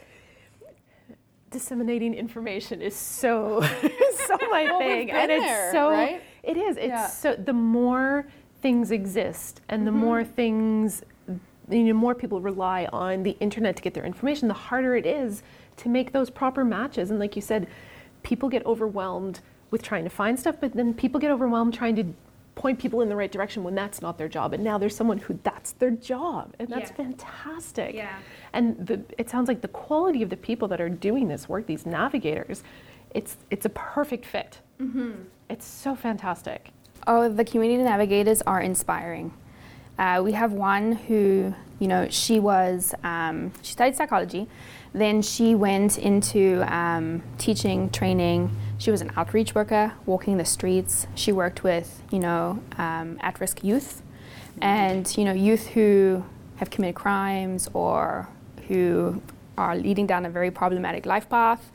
disseminating 1.52 2.14
information 2.14 2.82
is 2.82 2.96
so, 2.96 3.62
so 4.28 4.38
my 4.50 4.64
Well, 4.64 4.80
we've 4.80 4.88
thing, 4.88 5.08
been 5.08 5.16
and 5.16 5.32
it's 5.32 5.44
there, 5.44 5.72
so, 5.72 5.90
right? 5.90 6.22
it 6.44 6.58
is. 6.58 6.78
It's 6.78 6.88
Yeah. 6.88 7.08
so 7.08 7.36
the 7.36 7.54
more 7.54 8.28
things 8.62 8.92
exist, 8.92 9.62
and 9.70 9.86
the 9.88 9.92
mm-hmm. 9.92 10.00
more 10.00 10.24
things, 10.24 11.04
you 11.70 11.84
know, 11.84 11.94
more 11.94 12.16
people 12.16 12.42
rely 12.42 12.88
on 12.92 13.24
the 13.24 13.38
internet 13.40 13.76
to 13.78 13.82
get 13.82 13.94
their 13.94 14.06
information, 14.06 14.48
the 14.48 14.54
harder 14.54 14.96
it 14.96 15.06
is 15.06 15.44
to 15.78 15.90
make 15.90 16.12
those 16.12 16.30
proper 16.30 16.64
matches. 16.66 17.10
And 17.12 17.20
like 17.20 17.36
you 17.36 17.42
said, 17.42 17.68
people 18.24 18.50
get 18.50 18.66
overwhelmed 18.66 19.40
with 19.72 19.82
trying 19.84 20.04
to 20.04 20.10
find 20.10 20.40
stuff, 20.40 20.56
but 20.60 20.74
then 20.74 20.94
people 20.94 21.20
get 21.20 21.32
overwhelmed 21.32 21.74
trying 21.74 21.96
to 21.96 22.04
point 22.56 22.78
people 22.80 23.02
in 23.02 23.08
the 23.08 23.16
right 23.16 23.32
direction 23.32 23.64
when 23.64 23.74
that's 23.76 24.02
not 24.02 24.18
their 24.18 24.28
job. 24.28 24.54
And 24.54 24.64
now 24.64 24.78
there's 24.78 24.96
someone 24.96 25.18
who 25.20 25.40
that's 25.44 25.72
their 25.74 25.92
job, 25.92 26.54
and 26.60 26.68
that's 26.68 26.90
Yeah. 26.90 26.96
fantastic. 26.98 27.96
Yeah. 27.96 28.18
And 28.52 28.86
the, 28.86 29.02
it 29.18 29.30
sounds 29.30 29.48
like 29.48 29.62
the 29.62 29.70
quality 29.70 30.22
of 30.24 30.30
the 30.30 30.36
people 30.36 30.68
that 30.70 30.82
are 30.82 30.90
doing 30.90 31.30
this 31.30 31.48
work, 31.48 31.68
these 31.68 31.86
navigators, 31.86 32.64
it's 33.16 33.38
it's 33.50 33.66
a 33.66 33.70
perfect 33.70 34.26
fit. 34.26 34.60
Mm-hmm. 34.82 35.12
It's 35.50 35.66
so 35.66 35.96
fantastic. 35.96 36.72
Oh, 37.08 37.30
the 37.30 37.46
community 37.46 37.82
navigators 37.84 38.42
are 38.42 38.60
inspiring. 38.62 39.34
Uh, 40.00 40.22
we 40.24 40.32
have 40.32 40.54
one 40.54 40.94
who, 40.94 41.54
you 41.78 41.88
know, 41.88 42.08
she 42.10 42.40
was, 42.40 42.96
um, 43.04 43.52
she 43.62 43.74
studied 43.74 43.96
psychology, 43.96 44.48
then 44.94 45.22
she 45.22 45.54
went 45.54 46.00
into 46.00 46.64
um, 46.74 47.22
teaching, 47.38 47.90
training. 47.92 48.50
She 48.80 48.90
was 48.90 49.02
an 49.02 49.12
outreach 49.18 49.54
worker, 49.54 49.94
walking 50.08 50.38
the 50.38 50.46
streets. 50.46 51.06
She 51.14 51.32
worked 51.32 51.64
with, 51.64 52.02
you 52.12 52.20
know, 52.20 52.64
um, 52.78 53.18
at-risk 53.22 53.64
youth, 53.64 54.02
and 54.62 55.16
you 55.18 55.26
know, 55.26 55.34
youth 55.34 55.68
who 55.68 56.24
have 56.56 56.70
committed 56.72 56.96
crimes 56.96 57.70
or 57.74 58.28
who 58.68 59.22
are 59.58 59.76
leading 59.76 60.08
down 60.08 60.26
a 60.26 60.30
very 60.30 60.50
problematic 60.50 61.06
life 61.06 61.30
path 61.30 61.72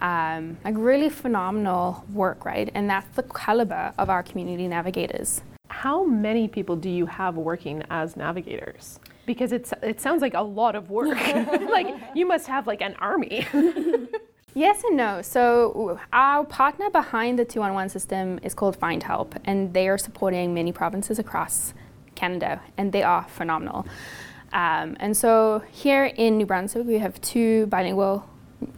um, 0.00 0.56
like 0.64 0.74
really 0.76 1.10
phenomenal 1.10 2.04
work, 2.12 2.44
right? 2.44 2.70
And 2.74 2.88
that's 2.88 3.14
the 3.16 3.22
caliber 3.22 3.92
of 3.98 4.08
our 4.08 4.22
community 4.22 4.66
navigators. 4.66 5.42
How 5.70 6.04
many 6.04 6.48
people 6.48 6.76
do 6.76 6.90
you 6.90 7.06
have 7.06 7.36
working 7.36 7.82
as 7.90 8.16
navigators? 8.16 9.00
Because 9.24 9.52
it's 9.52 9.72
it 9.82 10.00
sounds 10.00 10.20
like 10.20 10.34
a 10.34 10.42
lot 10.42 10.74
of 10.74 10.90
work. 10.90 11.16
like 11.70 11.94
you 12.14 12.26
must 12.26 12.46
have 12.48 12.66
like 12.66 12.82
an 12.82 12.94
army. 12.98 13.46
Yes 14.52 14.82
and 14.82 14.96
no. 14.96 15.22
So 15.22 16.00
our 16.12 16.44
partner 16.44 16.90
behind 16.90 17.38
the 17.38 17.44
211 17.44 17.88
system 17.88 18.40
is 18.42 18.52
called 18.52 18.76
Find 18.76 19.00
Help, 19.00 19.36
and 19.44 19.72
they 19.72 19.88
are 19.88 19.96
supporting 19.96 20.52
many 20.52 20.72
provinces 20.72 21.20
across 21.20 21.72
Canada, 22.16 22.60
and 22.76 22.90
they 22.90 23.04
are 23.04 23.28
phenomenal. 23.28 23.86
Um, 24.52 24.96
and 24.98 25.16
so 25.16 25.62
here 25.70 26.06
in 26.06 26.36
New 26.36 26.46
Brunswick, 26.46 26.84
we 26.84 26.98
have 26.98 27.20
two 27.20 27.66
bilingual 27.66 28.28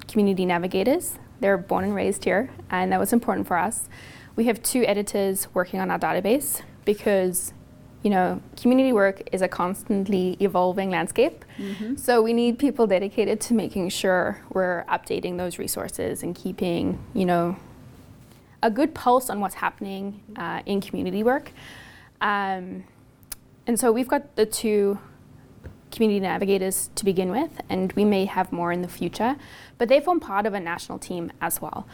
community 0.09 0.44
navigators. 0.44 1.18
They're 1.40 1.57
born 1.57 1.85
and 1.85 1.94
raised 1.94 2.24
here, 2.24 2.50
and 2.70 2.92
that 2.92 3.00
was 3.00 3.14
important 3.14 3.46
for 3.46 3.57
us. 3.57 3.88
We 4.37 4.44
have 4.44 4.62
two 4.62 4.85
editors 4.85 5.48
working 5.55 5.81
on 5.81 5.90
our 5.90 5.98
database 5.98 6.61
because, 6.85 7.53
you 8.03 8.11
know, 8.11 8.40
community 8.61 8.92
work 8.92 9.23
is 9.33 9.42
a 9.42 9.49
constantly 9.49 10.37
evolving 10.40 10.90
landscape. 10.90 11.45
So 11.97 12.23
we 12.23 12.33
need 12.33 12.59
people 12.59 12.87
dedicated 12.87 13.40
to 13.42 13.55
making 13.55 13.90
sure 13.90 14.40
we're 14.51 14.85
updating 14.88 15.38
those 15.38 15.59
resources 15.59 16.23
and 16.23 16.35
keeping, 16.35 16.99
you 17.14 17.25
know, 17.25 17.57
a 18.62 18.71
good 18.71 18.95
pulse 18.95 19.29
on 19.31 19.40
what's 19.40 19.57
happening 19.57 20.21
uh, 20.37 20.62
in 20.66 20.81
community 20.81 21.23
work. 21.23 21.53
Um, 22.21 22.85
and 23.66 23.79
so 23.79 23.90
we've 23.92 24.09
got 24.09 24.37
the 24.37 24.47
two 24.47 24.99
community 25.90 26.21
navigators 26.21 26.90
to 26.95 27.05
begin 27.05 27.31
with, 27.31 27.61
and 27.68 27.92
we 27.92 28.05
may 28.05 28.25
have 28.25 28.51
more 28.51 28.73
in 28.73 28.83
the 28.83 28.88
future, 28.88 29.37
but 29.79 29.88
they 29.88 30.01
form 30.01 30.21
part 30.21 30.47
of 30.47 30.55
a 30.55 30.61
national 30.61 30.99
team 30.99 31.31
as 31.40 31.61
well. 31.61 31.87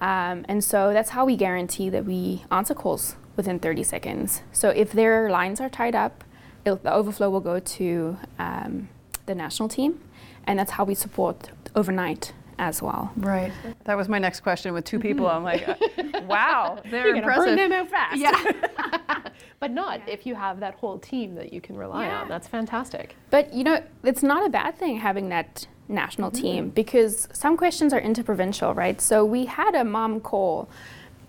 Um, 0.00 0.46
and 0.48 0.62
so 0.62 0.92
that's 0.92 1.10
how 1.10 1.24
we 1.24 1.36
guarantee 1.36 1.90
that 1.90 2.04
we 2.04 2.44
answer 2.50 2.74
calls 2.74 3.16
within 3.36 3.58
30 3.58 3.82
seconds. 3.82 4.42
So 4.52 4.70
if 4.70 4.92
their 4.92 5.30
lines 5.30 5.60
are 5.60 5.68
tied 5.68 5.94
up, 5.94 6.24
the 6.64 6.92
overflow 6.92 7.30
will 7.30 7.40
go 7.40 7.58
to 7.58 8.16
um, 8.38 8.88
the 9.26 9.34
national 9.34 9.68
team, 9.68 10.00
and 10.46 10.58
that's 10.58 10.72
how 10.72 10.84
we 10.84 10.94
support 10.94 11.50
overnight 11.74 12.32
as 12.58 12.82
well. 12.82 13.10
Right. 13.16 13.50
That 13.84 13.96
was 13.96 14.08
my 14.10 14.18
next 14.18 14.40
question. 14.40 14.74
With 14.74 14.84
two 14.84 14.98
people, 15.00 15.26
I'm 15.26 15.42
like, 15.42 15.66
uh, 15.66 15.74
wow, 16.28 16.78
they're 16.90 17.06
You're 17.06 17.14
gonna 17.14 17.26
impressive. 17.26 17.56
burn 17.56 17.70
them 17.70 17.72
out 17.72 17.88
fast. 17.88 18.18
Yeah. 18.18 19.28
but 19.60 19.70
not 19.70 20.06
if 20.06 20.26
you 20.26 20.34
have 20.34 20.60
that 20.60 20.74
whole 20.74 20.98
team 20.98 21.34
that 21.36 21.52
you 21.54 21.62
can 21.62 21.76
rely 21.76 22.06
Yeah. 22.06 22.20
on. 22.22 22.28
That's 22.28 22.46
fantastic. 22.46 23.16
But 23.30 23.54
you 23.54 23.64
know, 23.64 23.82
it's 24.04 24.22
not 24.22 24.44
a 24.44 24.50
bad 24.50 24.76
thing 24.76 24.98
having 24.98 25.30
that 25.30 25.66
national 25.88 26.30
team 26.30 26.68
because 26.68 27.26
some 27.32 27.56
questions 27.56 27.94
are 27.94 28.00
interprovincial, 28.00 28.74
right? 28.74 29.00
So 29.00 29.24
we 29.24 29.46
had 29.46 29.74
a 29.74 29.82
mom 29.82 30.20
call 30.20 30.68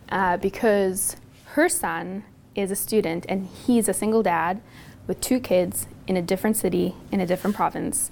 uh, 0.10 0.36
because 0.38 1.16
her 1.52 1.68
son 1.68 2.24
is 2.56 2.72
a 2.72 2.76
student 2.76 3.26
and 3.28 3.48
he's 3.48 3.90
a 3.90 3.94
single 3.94 4.24
dad 4.24 4.62
with 5.08 5.20
two 5.20 5.40
kids 5.40 5.88
in 6.08 6.16
a 6.16 6.22
different 6.22 6.56
city 6.56 6.96
in 7.12 7.20
a 7.20 7.26
different 7.26 7.56
province. 7.56 8.12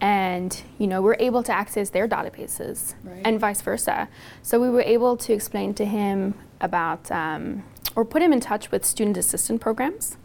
And 0.00 0.62
you 0.78 0.86
know 0.86 1.02
we're 1.02 1.16
able 1.18 1.42
to 1.42 1.52
access 1.52 1.90
their 1.90 2.08
databases 2.08 2.94
and 3.24 3.40
vice 3.40 3.60
versa. 3.60 4.08
So 4.42 4.60
we 4.60 4.70
were 4.70 4.82
able 4.82 5.16
to 5.18 5.32
explain 5.32 5.74
to 5.74 5.84
him 5.84 6.34
about 6.60 7.10
um, 7.10 7.64
or 7.94 8.04
put 8.04 8.22
him 8.22 8.32
in 8.32 8.40
touch 8.40 8.70
with 8.70 8.84
student 8.84 9.16
assistant 9.16 9.60
programs 9.60 10.16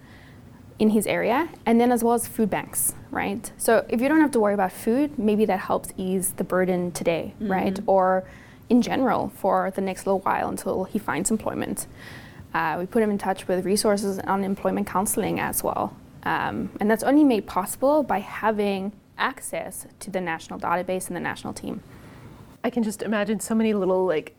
in 0.80 0.89
his 0.91 1.06
area, 1.08 1.49
and 1.65 1.80
then 1.80 1.91
as 1.91 2.04
well 2.04 2.13
as 2.13 2.28
food 2.28 2.49
banks, 2.49 2.93
right? 3.12 3.52
So 3.58 3.86
if 3.89 4.02
you 4.02 4.08
don't 4.10 4.21
have 4.21 4.32
to 4.32 4.39
worry 4.39 4.54
about 4.54 4.71
food, 4.71 5.17
maybe 5.17 5.45
that 5.45 5.60
helps 5.60 5.89
ease 5.97 6.34
the 6.34 6.43
burden 6.43 6.91
today, 6.91 7.34
right? 7.39 7.80
Or 7.88 8.26
in 8.69 8.82
general 8.82 9.32
for 9.36 9.71
the 9.71 9.82
next 9.82 10.06
little 10.06 10.19
while 10.21 10.49
until 10.49 10.86
he 10.86 10.99
finds 10.99 11.30
employment. 11.30 11.88
Uh, 12.53 12.77
we 12.79 12.85
put 12.85 13.01
him 13.01 13.09
in 13.09 13.17
touch 13.17 13.47
with 13.47 13.65
resources 13.65 14.19
on 14.19 14.43
employment 14.43 14.87
counseling 14.87 15.39
as 15.39 15.63
well. 15.63 15.95
Um, 16.23 16.69
and 16.79 16.89
that's 16.89 17.03
only 17.03 17.23
made 17.23 17.47
possible 17.47 18.03
by 18.03 18.19
having 18.19 18.91
access 19.17 19.87
to 19.99 20.11
the 20.11 20.21
national 20.21 20.59
database 20.59 21.07
and 21.07 21.15
the 21.15 21.19
national 21.19 21.53
team. 21.53 21.81
I 22.63 22.69
can 22.69 22.83
just 22.83 23.01
imagine 23.01 23.39
so 23.39 23.55
many 23.55 23.73
little 23.73 24.05
like 24.05 24.35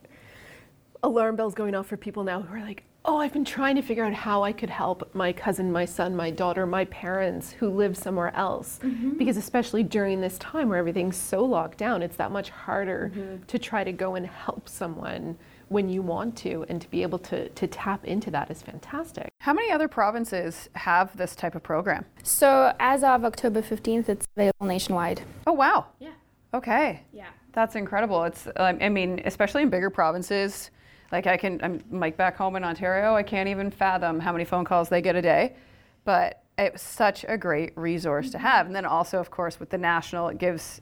alarm 1.03 1.35
bells 1.35 1.53
going 1.53 1.75
off 1.75 1.87
for 1.87 1.97
people 1.97 2.23
now 2.23 2.41
who 2.41 2.55
are 2.55 2.61
like, 2.61 2.83
oh, 3.07 3.17
I've 3.17 3.33
been 3.33 3.45
trying 3.45 3.75
to 3.75 3.83
figure 3.83 4.03
out 4.03 4.13
how 4.13 4.43
I 4.43 4.51
could 4.51 4.71
help 4.71 5.13
my 5.13 5.31
cousin, 5.31 5.71
my 5.71 5.85
son, 5.85 6.15
my 6.15 6.31
daughter, 6.31 6.65
my 6.65 6.85
parents 6.85 7.51
who 7.51 7.69
live 7.69 7.95
somewhere 7.95 8.35
else. 8.35 8.79
Because 9.17 9.37
especially 9.37 9.83
during 9.83 10.21
this 10.21 10.39
time 10.39 10.69
where 10.69 10.79
everything's 10.79 11.15
so 11.15 11.45
locked 11.45 11.77
down, 11.77 12.01
it's 12.01 12.15
that 12.17 12.31
much 12.31 12.49
harder 12.49 13.11
to 13.47 13.59
try 13.59 13.83
to 13.83 13.91
go 13.91 14.15
and 14.15 14.25
help 14.25 14.67
someone 14.67 15.37
when 15.69 15.89
you 15.89 16.01
want 16.01 16.35
to 16.37 16.65
and 16.69 16.81
to 16.81 16.89
be 16.89 17.01
able 17.01 17.19
to, 17.19 17.49
to 17.49 17.67
tap 17.67 18.05
into 18.05 18.31
that 18.31 18.51
is 18.51 18.61
fantastic. 18.61 19.29
How 19.41 19.53
many 19.53 19.71
other 19.71 19.87
provinces 19.87 20.69
have 20.73 21.15
this 21.17 21.35
type 21.35 21.55
of 21.55 21.63
program? 21.63 22.05
So 22.23 22.73
as 22.79 23.03
of 23.03 23.25
October 23.25 23.61
15th, 23.61 24.09
it's 24.09 24.25
available 24.35 24.67
nationwide. 24.67 25.21
Oh, 25.47 25.53
wow. 25.53 25.87
Yeah. 25.99 26.11
Okay. 26.53 27.01
Yeah. 27.11 27.27
That's 27.53 27.75
incredible. 27.75 28.23
It's, 28.23 28.47
um, 28.57 28.77
I 28.81 28.89
mean, 28.89 29.21
especially 29.25 29.63
in 29.63 29.69
bigger 29.69 29.89
provinces. 29.89 30.71
Like 31.11 31.27
I 31.27 31.37
can, 31.37 31.59
I'm 31.63 31.83
like 31.91 32.17
back 32.17 32.35
home 32.35 32.55
in 32.55 32.63
Ontario, 32.63 33.15
I 33.15 33.23
can't 33.23 33.47
even 33.47 33.71
fathom 33.71 34.19
how 34.19 34.31
many 34.31 34.43
phone 34.43 34.65
calls 34.65 34.89
they 34.89 35.01
get 35.01 35.15
a 35.15 35.21
day. 35.21 35.55
But 36.03 36.43
it 36.57 36.73
was 36.73 36.81
such 36.81 37.25
a 37.27 37.37
great 37.37 37.77
resource 37.77 38.31
to 38.31 38.37
have. 38.37 38.65
And 38.65 38.75
then 38.75 38.85
also, 38.85 39.19
of 39.19 39.29
course, 39.29 39.59
with 39.59 39.69
the 39.69 39.77
national, 39.77 40.29
it 40.29 40.37
gives 40.37 40.81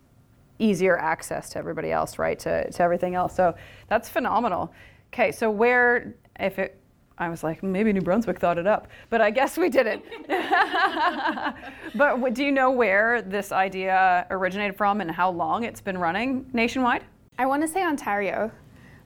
easier 0.64 0.98
access 0.98 1.50
to 1.50 1.60
everybody 1.60 1.92
else, 1.92 2.18
right? 2.18 2.40
To, 2.40 2.72
to 2.72 2.82
everything 2.82 3.16
else. 3.16 3.36
So 3.36 3.56
that's 3.88 4.10
phenomenal. 4.10 4.74
Okay, 5.14 5.32
so 5.32 5.52
where, 5.52 6.16
if 6.40 6.58
it, 6.58 6.80
I 7.18 7.30
was 7.30 7.44
like, 7.44 7.62
maybe 7.62 7.94
New 7.94 8.02
Brunswick 8.02 8.40
thought 8.40 8.58
it 8.58 8.66
up, 8.66 8.88
but 9.10 9.22
I 9.22 9.30
guess 9.30 9.58
we 9.58 9.70
didn't. 9.70 10.04
but 11.96 12.34
do 12.34 12.44
you 12.44 12.52
know 12.52 12.72
where 12.72 13.22
this 13.22 13.52
idea 13.52 14.26
originated 14.32 14.76
from 14.76 15.02
and 15.02 15.12
how 15.12 15.30
long 15.30 15.64
it's 15.64 15.82
been 15.82 15.98
running 15.98 16.50
nationwide? 16.54 17.04
I 17.38 17.46
want 17.46 17.62
to 17.62 17.68
say 17.68 17.84
Ontario, 17.84 18.52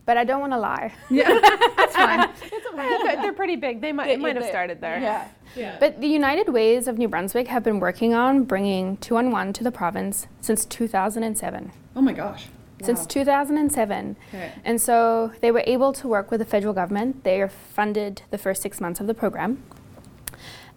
but 0.07 0.17
I 0.17 0.23
don't 0.23 0.39
want 0.39 0.53
to 0.53 0.57
lie. 0.57 0.93
Yeah, 1.09 1.39
That's 1.77 1.95
fine. 1.95 2.29
they're, 2.75 3.21
they're 3.21 3.33
pretty 3.33 3.57
big. 3.57 3.81
They 3.81 3.91
might, 3.91 4.09
it 4.09 4.19
might 4.19 4.35
have 4.35 4.43
they- 4.43 4.49
started 4.49 4.81
there. 4.81 4.99
Yeah. 4.99 5.27
yeah. 5.55 5.77
But 5.79 6.01
the 6.01 6.07
United 6.07 6.49
Ways 6.49 6.87
of 6.87 6.97
New 6.97 7.07
Brunswick 7.07 7.47
have 7.47 7.63
been 7.63 7.79
working 7.79 8.13
on 8.13 8.43
bringing 8.45 8.97
211 8.97 9.53
to 9.53 9.63
the 9.63 9.71
province 9.71 10.27
since 10.41 10.65
2007. 10.65 11.71
Oh 11.95 12.01
my 12.01 12.13
gosh. 12.13 12.47
Since 12.81 13.05
2007. 13.07 14.15
Okay. 14.29 14.51
And 14.63 14.79
so 14.79 15.31
they 15.41 15.51
were 15.51 15.63
able 15.65 15.93
to 15.93 16.07
work 16.07 16.29
with 16.31 16.39
the 16.39 16.45
federal 16.45 16.73
government. 16.73 17.23
They 17.23 17.41
are 17.41 17.49
funded 17.49 18.21
the 18.29 18.37
first 18.37 18.61
six 18.61 18.79
months 18.79 18.99
of 18.99 19.07
the 19.07 19.13
program. 19.13 19.63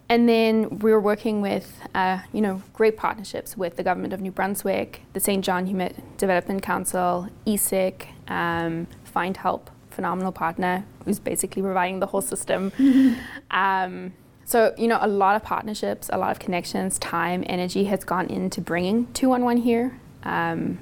And 0.09 0.27
then 0.27 0.79
we 0.79 0.91
were 0.91 0.99
working 0.99 1.41
with, 1.41 1.79
uh, 1.95 2.19
you 2.33 2.41
know, 2.41 2.61
great 2.73 2.97
partnerships 2.97 3.55
with 3.55 3.77
the 3.77 3.83
government 3.83 4.11
of 4.13 4.19
New 4.19 4.31
Brunswick, 4.31 5.03
the 5.13 5.21
Saint 5.21 5.45
John 5.45 5.67
Human 5.67 5.93
Development 6.17 6.61
Council, 6.61 7.29
ESIC, 7.47 8.07
um, 8.27 8.87
Find 9.11 9.37
Help, 9.37 9.69
phenomenal 9.89 10.31
partner 10.31 10.85
who's 11.05 11.19
basically 11.19 11.61
providing 11.61 11.99
the 11.99 12.05
whole 12.07 12.21
system. 12.21 12.71
um, 13.51 14.13
so, 14.45 14.73
you 14.77 14.87
know, 14.87 14.97
a 15.01 15.07
lot 15.07 15.35
of 15.35 15.43
partnerships, 15.43 16.09
a 16.11 16.17
lot 16.17 16.31
of 16.31 16.39
connections, 16.39 16.99
time, 16.99 17.43
energy 17.47 17.85
has 17.85 18.03
gone 18.03 18.27
into 18.27 18.61
bringing 18.61 19.11
211 19.13 19.63
here. 19.63 19.99
Um, 20.23 20.79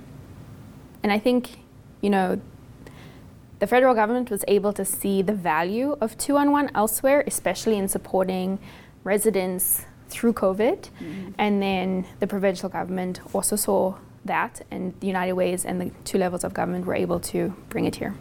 and 1.04 1.12
I 1.12 1.20
think, 1.20 1.60
you 2.02 2.10
know, 2.10 2.42
the 3.60 3.68
federal 3.68 3.94
government 3.94 4.30
was 4.30 4.44
able 4.48 4.74
to 4.74 4.86
see 4.86 5.22
the 5.22 5.34
value 5.34 5.98
of 6.02 6.18
211 6.18 6.72
elsewhere, 6.76 7.24
especially 7.28 7.78
in 7.78 7.88
supporting 7.88 8.58
residents 9.04 9.86
through 10.08 10.34
COVID. 10.34 10.90
And 11.38 11.62
then 11.62 12.06
the 12.20 12.28
provincial 12.28 12.70
government 12.70 13.20
also 13.34 13.56
saw 13.56 13.96
that, 14.30 14.62
and 14.72 14.94
the 15.02 15.08
United 15.08 15.34
Ways 15.34 15.66
and 15.66 15.80
the 15.82 15.92
two 16.06 16.18
levels 16.18 16.44
of 16.44 16.54
government 16.54 16.86
were 16.86 16.96
able 16.96 17.20
to 17.20 17.54
bring 17.70 17.86
it 17.86 17.96
here. 17.96 18.16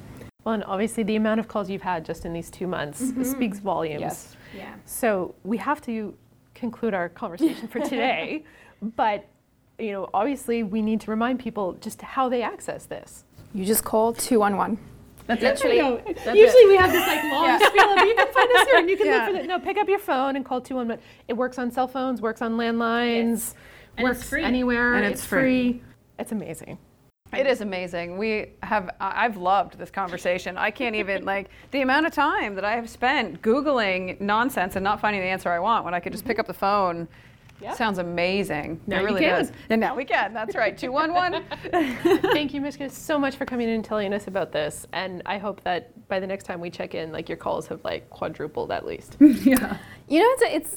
Well, 0.45 0.55
and 0.55 0.65
obviously 0.65 1.03
the 1.03 1.17
amount 1.17 1.41
of 1.41 1.49
calls 1.49 1.71
you've 1.71 1.83
had 1.83 2.05
just 2.05 2.25
in 2.25 2.33
these 2.33 2.51
two 2.51 2.67
months 2.67 3.03
mm-hmm. 3.03 3.23
speaks 3.23 3.59
volumes. 3.59 4.37
Yeah. 4.57 4.75
So 4.87 5.35
we 5.45 5.59
have 5.59 5.81
to 5.83 6.15
conclude 6.55 6.95
our 6.95 7.09
conversation 7.09 7.69
for 7.69 7.81
today, 7.81 8.45
but 8.97 9.27
you 9.79 9.93
know, 9.93 10.09
obviously 10.13 10.63
we 10.63 10.83
need 10.83 11.01
to 11.03 11.11
remind 11.11 11.39
people 11.39 11.75
just 11.75 12.03
how 12.03 12.29
they 12.29 12.43
access 12.43 12.87
this. 12.87 13.25
You 13.55 13.65
just 13.65 13.85
call 13.85 14.13
211. 14.13 14.79
That's 15.27 15.43
Literally. 15.43 15.77
Usually 15.77 16.67
we 16.67 16.77
have 16.77 16.91
this 16.91 17.07
like 17.07 17.23
long 17.25 17.61
spiel 17.61 17.93
of 17.93 17.99
you 17.99 18.15
can 18.15 18.33
find 18.33 18.51
us 18.57 18.67
here 18.67 18.79
and 18.79 18.89
you 18.89 18.97
can 18.97 19.07
Yeah. 19.07 19.13
look 19.17 19.27
for 19.27 19.33
the 19.43 19.47
no, 19.47 19.59
pick 19.59 19.77
up 19.77 19.89
your 19.89 19.99
phone 19.99 20.37
and 20.37 20.45
call 20.45 20.63
211. 20.63 21.05
It 21.29 21.35
works 21.35 21.59
on 21.59 21.71
cell 21.71 21.87
phones, 21.87 22.23
works 22.23 22.41
on 22.41 22.57
landlines, 22.57 23.55
And 23.99 24.05
works 24.05 24.21
it's 24.21 24.29
free. 24.31 24.43
anywhere. 24.43 24.95
And 24.95 25.05
it's 25.05 25.25
free. 25.25 25.83
It's 26.19 26.33
amazing. 26.33 26.79
It 27.37 27.47
is 27.47 27.61
amazing. 27.61 28.17
We 28.17 28.53
have, 28.63 28.89
I- 29.01 29.25
I've 29.27 29.37
loved 29.37 29.79
this 29.79 29.91
conversation. 29.91 30.57
I 30.57 30.71
can't 30.71 30.97
even, 30.97 31.25
like, 31.25 31.51
the 31.73 31.83
amount 31.83 32.07
of 32.07 32.13
time 32.13 32.55
that 32.55 32.65
I 32.65 32.75
have 32.75 32.89
spent 32.89 33.43
Googling 33.43 34.19
nonsense 34.21 34.77
and 34.77 34.85
not 34.85 35.01
finding 35.01 35.21
the 35.21 35.29
answer 35.29 35.51
I 35.51 35.59
want 35.59 35.85
when 35.85 35.93
I 35.93 36.01
could 36.01 36.13
just 36.13 36.25
pick 36.25 36.39
up 36.39 36.47
the 36.47 36.55
phone. 36.55 37.07
Yeah. 37.61 37.75
Sounds 37.75 37.99
amazing. 37.99 38.81
Now 38.87 38.99
it 38.99 39.01
you 39.01 39.07
really 39.07 39.21
can. 39.21 39.39
does. 39.41 39.53
And 39.69 39.81
now 39.81 39.95
we 39.95 40.05
can. 40.05 40.33
That's 40.33 40.55
right. 40.55 40.79
211. 40.79 41.45
Thank 42.33 42.55
you, 42.55 42.61
Mischka, 42.61 42.89
so 42.91 43.19
much 43.19 43.35
for 43.35 43.45
coming 43.45 43.69
in 43.69 43.75
and 43.75 43.85
telling 43.85 44.15
us 44.15 44.29
about 44.29 44.53
this. 44.53 44.87
And 44.93 45.23
I 45.27 45.39
hope 45.39 45.63
that 45.65 46.09
by 46.09 46.21
the 46.21 46.27
next 46.27 46.45
time 46.45 46.61
we 46.61 46.71
check 46.71 46.95
in, 46.95 47.11
like 47.11 47.29
your 47.29 47.37
calls 47.37 47.67
have 47.67 47.83
like 47.85 48.09
quadrupled 48.11 48.71
at 48.71 48.87
least. 48.87 49.17
yeah. 49.21 49.77
You 50.09 50.21
know, 50.21 50.29
it's 50.31 50.43
a, 50.43 50.55
it's 50.55 50.77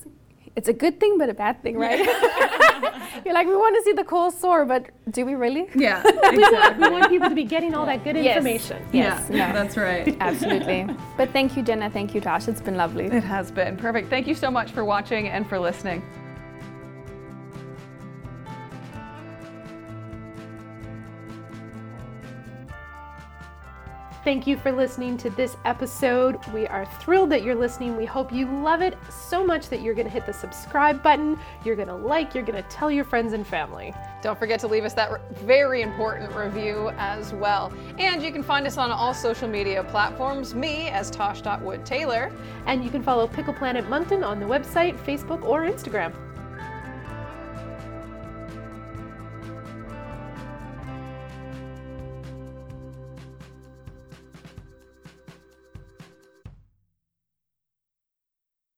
it's 0.55 0.67
a 0.67 0.73
good 0.73 0.99
thing, 0.99 1.17
but 1.17 1.29
a 1.29 1.33
bad 1.33 1.61
thing, 1.63 1.77
right? 1.77 1.99
You're 3.25 3.33
like, 3.33 3.47
we 3.47 3.55
want 3.55 3.75
to 3.75 3.83
see 3.83 3.93
the 3.93 4.03
coal 4.03 4.31
soar, 4.31 4.65
but 4.65 4.89
do 5.11 5.25
we 5.25 5.35
really? 5.35 5.67
Yeah. 5.75 6.01
exactly. 6.23 6.83
we 6.89 6.93
want 6.93 7.09
people 7.09 7.29
to 7.29 7.35
be 7.35 7.43
getting 7.43 7.73
all 7.75 7.85
that 7.85 8.03
good 8.03 8.15
Yes. 8.15 8.37
information. 8.37 8.85
Yes. 8.91 9.29
no. 9.29 9.37
That's 9.37 9.77
right. 9.77 10.15
Absolutely. 10.19 10.87
But 11.17 11.31
thank 11.31 11.55
you, 11.55 11.63
Jenna. 11.63 11.89
Thank 11.89 12.15
you, 12.15 12.21
Tosh. 12.21 12.47
It's 12.47 12.61
been 12.61 12.75
lovely. 12.75 13.05
It 13.05 13.23
has 13.23 13.51
been. 13.51 13.77
Perfect. 13.77 14.09
Thank 14.09 14.27
you 14.27 14.35
so 14.35 14.49
much 14.49 14.71
for 14.71 14.83
watching 14.85 15.27
and 15.29 15.47
for 15.47 15.59
listening. 15.59 16.01
Thank 24.23 24.45
you 24.45 24.55
for 24.55 24.71
listening 24.71 25.17
to 25.17 25.31
this 25.31 25.57
episode. 25.65 26.45
We 26.53 26.67
are 26.67 26.85
thrilled 26.99 27.31
that 27.31 27.41
you're 27.41 27.55
listening. 27.55 27.97
We 27.97 28.05
hope 28.05 28.31
you 28.31 28.45
love 28.45 28.83
it 28.83 28.95
so 29.09 29.43
much 29.43 29.67
that 29.69 29.81
you're 29.81 29.95
going 29.95 30.05
to 30.05 30.13
hit 30.13 30.27
the 30.27 30.33
subscribe 30.33 31.01
button, 31.01 31.39
you're 31.65 31.75
going 31.75 31.87
to 31.87 31.95
like, 31.95 32.35
you're 32.35 32.43
going 32.43 32.61
to 32.61 32.69
tell 32.69 32.91
your 32.91 33.03
friends 33.03 33.33
and 33.33 33.47
family. 33.47 33.95
Don't 34.21 34.37
forget 34.37 34.59
to 34.59 34.67
leave 34.67 34.85
us 34.85 34.93
that 34.93 35.11
re- 35.11 35.19
very 35.31 35.81
important 35.81 36.31
review 36.35 36.91
as 36.99 37.33
well. 37.33 37.73
And 37.97 38.21
you 38.21 38.31
can 38.31 38.43
find 38.43 38.67
us 38.67 38.77
on 38.77 38.91
all 38.91 39.15
social 39.15 39.47
media 39.47 39.83
platforms, 39.85 40.53
me 40.53 40.89
as 40.89 41.09
Tosh.Wood 41.09 41.83
Taylor. 41.83 42.31
And 42.67 42.83
you 42.83 42.91
can 42.91 43.01
follow 43.01 43.27
Pickle 43.27 43.55
Planet 43.55 43.89
Moncton 43.89 44.23
on 44.23 44.39
the 44.39 44.45
website, 44.45 44.95
Facebook, 45.03 45.43
or 45.43 45.63
Instagram. 45.63 46.13